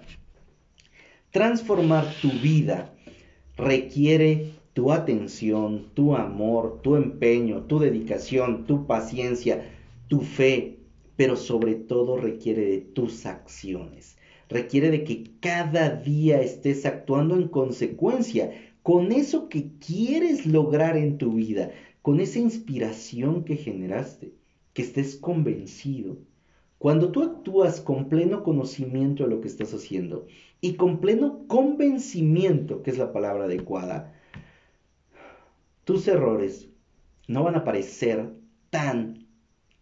Transformar 1.32 2.06
tu 2.22 2.30
vida 2.30 2.94
requiere 3.58 4.52
tu 4.74 4.92
atención, 4.92 5.88
tu 5.96 6.16
amor, 6.16 6.82
tu 6.84 6.96
empeño, 6.96 7.64
tu 7.64 7.80
dedicación, 7.80 8.66
tu 8.66 8.86
paciencia, 8.86 9.72
tu 10.08 10.22
fe, 10.22 10.78
pero 11.16 11.36
sobre 11.36 11.74
todo 11.76 12.18
requiere 12.18 12.66
de 12.66 12.78
tus 12.80 13.26
acciones. 13.26 14.18
Requiere 14.50 14.92
de 14.92 15.04
que 15.04 15.32
cada 15.40 15.90
día 15.90 16.42
estés 16.42 16.86
actuando 16.86 17.36
en 17.36 17.48
consecuencia 17.48 18.52
con 18.84 19.12
eso 19.12 19.50
que 19.50 19.72
quieres 19.80 20.46
lograr 20.46 20.98
en 20.98 21.18
tu 21.18 21.34
vida, 21.34 21.72
con 22.02 22.20
esa 22.20 22.40
inspiración 22.40 23.44
que 23.44 23.58
generaste 23.58 24.34
que 24.74 24.82
estés 24.82 25.16
convencido. 25.16 26.18
Cuando 26.78 27.12
tú 27.12 27.22
actúas 27.22 27.80
con 27.80 28.10
pleno 28.10 28.44
conocimiento 28.44 29.24
de 29.24 29.30
lo 29.30 29.42
que 29.42 29.48
estás 29.48 29.74
haciendo 29.74 30.26
y 30.62 30.74
con 30.74 31.00
pleno 31.00 31.46
convencimiento, 31.48 32.82
que 32.82 32.90
es 32.90 32.98
la 32.98 33.14
palabra 33.14 33.44
adecuada, 33.46 34.16
tus 35.84 36.08
errores 36.08 36.70
no 37.28 37.44
van 37.44 37.56
a 37.56 37.64
parecer 37.64 38.34
tan 38.72 39.28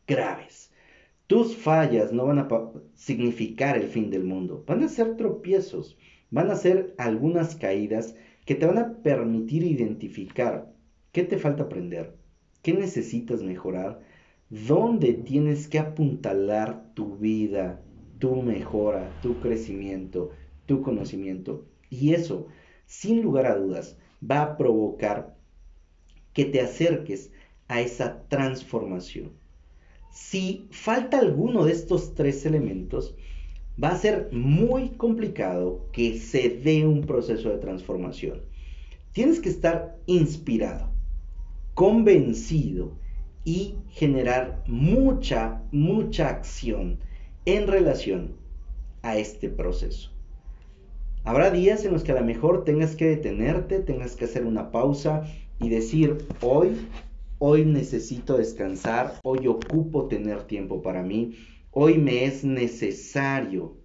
graves. 0.07 0.71
Tus 1.27 1.55
fallas 1.55 2.11
no 2.11 2.25
van 2.25 2.39
a 2.39 2.47
significar 2.95 3.77
el 3.77 3.87
fin 3.87 4.09
del 4.09 4.23
mundo. 4.23 4.63
Van 4.67 4.83
a 4.83 4.89
ser 4.89 5.15
tropiezos, 5.15 5.97
van 6.31 6.49
a 6.49 6.55
ser 6.55 6.95
algunas 6.97 7.55
caídas 7.55 8.15
que 8.49 8.55
te 8.55 8.65
van 8.65 8.79
a 8.79 8.93
permitir 9.03 9.63
identificar 9.63 10.73
qué 11.11 11.23
te 11.23 11.37
falta 11.37 11.65
aprender, 11.65 12.15
qué 12.63 12.73
necesitas 12.73 13.43
mejorar 13.43 13.99
dónde 14.49 15.13
tienes 15.13 15.67
que 15.67 15.77
apuntalar 15.77 16.91
tu 16.95 17.15
vida, 17.17 17.79
tu 18.17 18.41
mejora, 18.41 19.07
tu 19.21 19.39
crecimiento, 19.39 20.31
tu 20.65 20.81
conocimiento. 20.81 21.63
Y 21.91 22.15
eso, 22.15 22.47
sin 22.87 23.21
lugar 23.21 23.45
a 23.45 23.55
dudas, 23.55 23.99
va 24.19 24.41
a 24.41 24.57
provocar 24.57 25.37
que 26.33 26.45
te 26.45 26.59
acerques 26.59 27.31
a 27.67 27.81
esa 27.81 28.23
transformación. 28.29 29.29
Si 30.09 30.67
falta 30.71 31.19
alguno 31.19 31.65
de 31.65 31.73
estos 31.73 32.15
tres 32.15 32.47
elementos, 32.47 33.15
va 33.81 33.89
a 33.89 33.97
ser 33.97 34.29
muy 34.31 34.89
complicado 34.89 35.87
que 35.91 36.17
se 36.17 36.49
dé 36.49 36.85
un 36.85 37.01
proceso 37.01 37.49
de 37.49 37.57
transformación. 37.57 38.41
Tienes 39.13 39.39
que 39.39 39.49
estar 39.49 39.97
inspirado, 40.05 40.91
convencido 41.73 42.97
y 43.45 43.75
generar 43.89 44.63
mucha, 44.67 45.63
mucha 45.71 46.29
acción 46.29 46.99
en 47.45 47.67
relación 47.67 48.35
a 49.01 49.17
este 49.17 49.49
proceso. 49.49 50.11
Habrá 51.23 51.51
días 51.51 51.85
en 51.85 51.93
los 51.93 52.03
que 52.03 52.11
a 52.11 52.19
lo 52.19 52.25
mejor 52.25 52.63
tengas 52.63 52.95
que 52.95 53.05
detenerte, 53.05 53.79
tengas 53.79 54.15
que 54.15 54.25
hacer 54.25 54.45
una 54.45 54.71
pausa 54.71 55.23
y 55.59 55.69
decir, 55.69 56.25
hoy, 56.41 56.87
hoy 57.39 57.65
necesito 57.65 58.37
descansar, 58.37 59.15
hoy 59.23 59.47
ocupo 59.47 60.07
tener 60.07 60.43
tiempo 60.43 60.81
para 60.81 61.01
mí, 61.01 61.35
hoy 61.71 61.97
me 61.97 62.25
es 62.25 62.43
necesario 62.43 63.77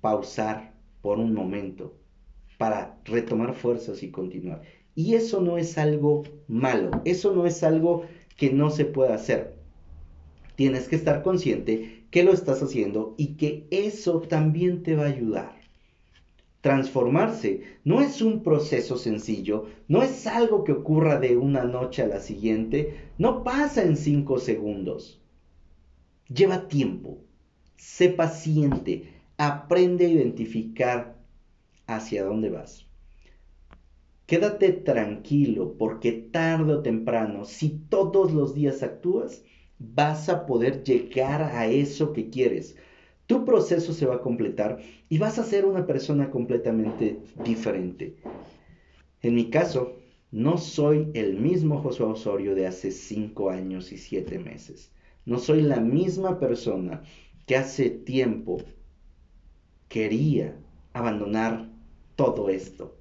pausar 0.00 0.72
por 1.02 1.18
un 1.18 1.34
momento 1.34 1.94
para 2.58 2.98
retomar 3.04 3.54
fuerzas 3.54 4.02
y 4.02 4.10
continuar. 4.10 4.62
Y 4.94 5.14
eso 5.14 5.40
no 5.40 5.58
es 5.58 5.78
algo 5.78 6.24
malo, 6.46 6.90
eso 7.04 7.32
no 7.32 7.46
es 7.46 7.62
algo 7.62 8.04
que 8.36 8.50
no 8.50 8.70
se 8.70 8.84
pueda 8.84 9.14
hacer. 9.14 9.54
Tienes 10.56 10.88
que 10.88 10.96
estar 10.96 11.22
consciente 11.22 12.04
que 12.10 12.22
lo 12.22 12.32
estás 12.32 12.62
haciendo 12.62 13.14
y 13.16 13.36
que 13.36 13.66
eso 13.70 14.20
también 14.20 14.82
te 14.82 14.96
va 14.96 15.04
a 15.04 15.08
ayudar. 15.08 15.60
Transformarse 16.60 17.62
no 17.84 18.02
es 18.02 18.20
un 18.20 18.42
proceso 18.42 18.96
sencillo, 18.98 19.66
no 19.88 20.02
es 20.02 20.26
algo 20.26 20.64
que 20.64 20.72
ocurra 20.72 21.18
de 21.18 21.36
una 21.36 21.64
noche 21.64 22.02
a 22.02 22.06
la 22.06 22.20
siguiente, 22.20 23.10
no 23.16 23.42
pasa 23.42 23.82
en 23.82 23.96
cinco 23.96 24.38
segundos. 24.38 25.19
Lleva 26.32 26.68
tiempo, 26.68 27.24
sé 27.76 28.08
paciente, 28.08 29.14
aprende 29.36 30.06
a 30.06 30.10
identificar 30.10 31.18
hacia 31.88 32.22
dónde 32.22 32.50
vas. 32.50 32.86
Quédate 34.26 34.70
tranquilo 34.72 35.74
porque 35.76 36.12
tarde 36.12 36.74
o 36.74 36.82
temprano, 36.82 37.44
si 37.44 37.80
todos 37.88 38.32
los 38.32 38.54
días 38.54 38.84
actúas, 38.84 39.42
vas 39.80 40.28
a 40.28 40.46
poder 40.46 40.84
llegar 40.84 41.42
a 41.42 41.66
eso 41.66 42.12
que 42.12 42.30
quieres. 42.30 42.76
Tu 43.26 43.44
proceso 43.44 43.92
se 43.92 44.06
va 44.06 44.16
a 44.16 44.22
completar 44.22 44.78
y 45.08 45.18
vas 45.18 45.40
a 45.40 45.44
ser 45.44 45.64
una 45.64 45.84
persona 45.84 46.30
completamente 46.30 47.18
diferente. 47.44 48.14
En 49.20 49.34
mi 49.34 49.50
caso, 49.50 49.96
no 50.30 50.58
soy 50.58 51.10
el 51.14 51.40
mismo 51.40 51.82
Josué 51.82 52.06
Osorio 52.06 52.54
de 52.54 52.68
hace 52.68 52.92
cinco 52.92 53.50
años 53.50 53.90
y 53.90 53.98
siete 53.98 54.38
meses. 54.38 54.92
No 55.24 55.38
soy 55.38 55.62
la 55.62 55.80
misma 55.80 56.38
persona 56.38 57.02
que 57.46 57.56
hace 57.56 57.90
tiempo 57.90 58.58
quería 59.88 60.56
abandonar 60.92 61.68
todo 62.16 62.48
esto 62.48 63.00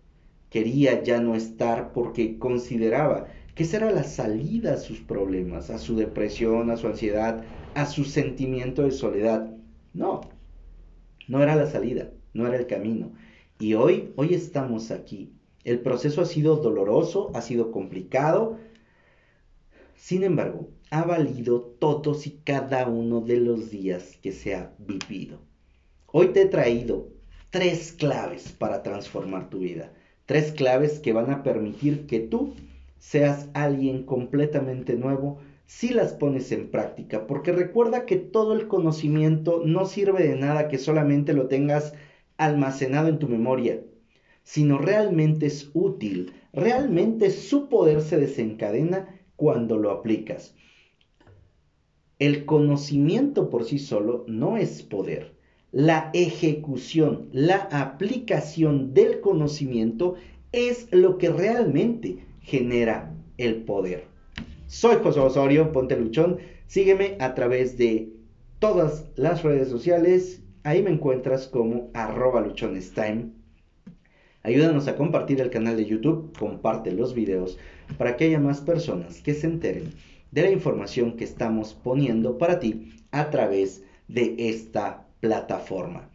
quería 0.50 1.04
ya 1.04 1.22
no 1.22 1.36
estar 1.36 1.94
porque 1.94 2.38
consideraba 2.38 3.28
que 3.56 3.64
esa 3.64 3.78
era 3.78 3.92
la 3.92 4.04
salida 4.04 4.74
a 4.74 4.78
sus 4.78 5.00
problemas, 5.00 5.70
a 5.70 5.78
su 5.78 5.96
depresión, 5.96 6.70
a 6.70 6.78
su 6.78 6.88
ansiedad, 6.88 7.44
a 7.76 7.86
su 7.86 8.06
sentimiento 8.06 8.84
de 8.84 8.92
soledad. 8.92 9.52
No, 9.94 10.22
no 11.28 11.44
era 11.44 11.56
la 11.56 11.68
salida, 11.68 12.12
no 12.34 12.48
era 12.48 12.58
el 12.58 12.68
camino. 12.68 13.12
Y 13.60 13.74
hoy, 13.74 14.14
hoy 14.16 14.34
estamos 14.34 14.92
aquí. 14.92 15.34
El 15.66 15.82
proceso 15.82 16.22
ha 16.22 16.26
sido 16.26 16.56
doloroso, 16.58 17.32
ha 17.36 17.42
sido 17.42 17.72
complicado. 17.72 18.58
Sin 19.96 20.24
embargo, 20.24 20.70
ha 20.90 21.04
valido 21.04 21.69
todos 21.80 22.28
y 22.28 22.42
cada 22.44 22.88
uno 22.88 23.22
de 23.22 23.38
los 23.38 23.72
días 23.72 24.18
que 24.22 24.32
se 24.32 24.56
ha 24.56 24.74
vivido. 24.78 25.40
Hoy 26.08 26.28
te 26.28 26.44
he 26.44 26.46
traído 26.46 27.10
tres 27.50 27.94
claves 27.94 28.52
para 28.52 28.84
transformar 28.84 29.50
tu 29.50 29.60
vida. 29.60 29.94
Tres 30.26 30.52
claves 30.52 31.00
que 31.00 31.14
van 31.14 31.32
a 31.32 31.42
permitir 31.42 32.06
que 32.06 32.20
tú 32.20 32.54
seas 33.00 33.50
alguien 33.54 34.04
completamente 34.04 34.96
nuevo 34.96 35.40
si 35.66 35.90
las 35.90 36.14
pones 36.14 36.52
en 36.52 36.72
práctica, 36.72 37.28
porque 37.28 37.52
recuerda 37.52 38.06
que 38.06 38.16
todo 38.16 38.54
el 38.54 38.68
conocimiento 38.68 39.62
no 39.64 39.86
sirve 39.86 40.28
de 40.28 40.36
nada 40.36 40.68
que 40.68 40.80
solamente 40.80 41.34
lo 41.34 41.48
tengas 41.48 41.94
almacenado 42.38 43.08
en 43.08 43.20
tu 43.20 43.28
memoria, 43.28 43.80
sino 44.44 44.80
realmente 44.80 45.46
es 45.46 45.70
útil, 45.74 46.34
realmente 46.54 47.30
su 47.30 47.70
poder 47.70 48.02
se 48.02 48.18
desencadena 48.18 49.20
cuando 49.36 49.78
lo 49.78 49.92
aplicas. 49.92 50.56
El 52.20 52.44
conocimiento 52.44 53.50
por 53.50 53.64
sí 53.64 53.80
solo 53.80 54.26
no 54.28 54.58
es 54.58 54.84
poder. 54.84 55.32
La 55.72 56.10
ejecución, 56.14 57.30
la 57.32 57.70
aplicación 57.72 58.94
del 58.94 59.22
conocimiento 59.22 60.16
es 60.52 60.90
lo 60.92 61.18
que 61.18 61.30
realmente 61.30 62.26
genera 62.42 63.16
el 63.38 63.64
poder. 63.64 64.04
Soy 64.68 64.98
José 65.02 65.22
Osorio, 65.22 65.72
ponte 65.72 65.96
luchón. 65.96 66.40
Sígueme 66.68 67.16
a 67.22 67.36
través 67.36 67.78
de 67.78 68.12
todas 68.60 69.06
las 69.16 69.44
redes 69.44 69.70
sociales. 69.70 70.44
Ahí 70.64 70.84
me 70.84 70.92
encuentras 70.92 71.48
como 71.48 71.90
arroba 71.94 72.42
luchonestime. 72.42 73.30
Ayúdanos 74.44 74.90
a 74.90 74.98
compartir 74.98 75.40
el 75.40 75.50
canal 75.50 75.78
de 75.78 75.86
YouTube, 75.86 76.38
comparte 76.38 76.92
los 76.92 77.14
videos 77.14 77.58
para 77.98 78.18
que 78.18 78.26
haya 78.26 78.40
más 78.40 78.60
personas 78.60 79.22
que 79.22 79.34
se 79.34 79.48
enteren 79.48 79.94
de 80.32 80.44
la 80.44 80.52
información 80.52 81.16
que 81.18 81.24
estamos 81.24 81.74
poniendo 81.74 82.38
para 82.38 82.60
ti 82.60 82.94
a 83.12 83.30
través 83.30 83.84
de 84.08 84.36
esta 84.38 85.08
plataforma. 85.20 86.10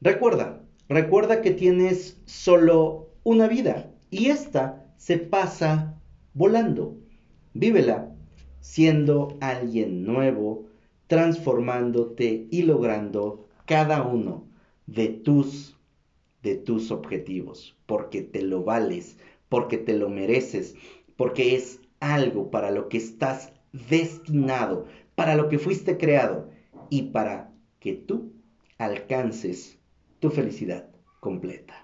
Recuerda, 0.00 0.62
recuerda 0.88 1.42
que 1.42 1.52
tienes 1.52 2.20
solo 2.24 3.08
una 3.22 3.48
vida 3.48 3.90
y 4.10 4.26
esta 4.26 4.86
se 4.96 5.18
pasa 5.18 6.00
volando. 6.34 6.96
Vívela 7.52 8.10
siendo 8.60 9.36
alguien 9.40 10.04
nuevo, 10.04 10.66
transformándote 11.06 12.46
y 12.50 12.62
logrando 12.62 13.46
cada 13.66 14.02
uno 14.02 14.44
de 14.86 15.08
tus 15.08 15.74
de 16.42 16.56
tus 16.56 16.90
objetivos, 16.90 17.74
porque 17.86 18.20
te 18.20 18.42
lo 18.42 18.62
vales, 18.62 19.16
porque 19.48 19.78
te 19.78 19.94
lo 19.94 20.10
mereces, 20.10 20.76
porque 21.16 21.56
es 21.56 21.80
algo 22.12 22.50
para 22.50 22.70
lo 22.70 22.88
que 22.88 22.98
estás 22.98 23.52
destinado, 23.72 24.86
para 25.14 25.34
lo 25.34 25.48
que 25.48 25.58
fuiste 25.58 25.96
creado 25.96 26.50
y 26.90 27.10
para 27.10 27.52
que 27.80 27.94
tú 27.94 28.32
alcances 28.78 29.78
tu 30.20 30.30
felicidad 30.30 30.88
completa. 31.20 31.83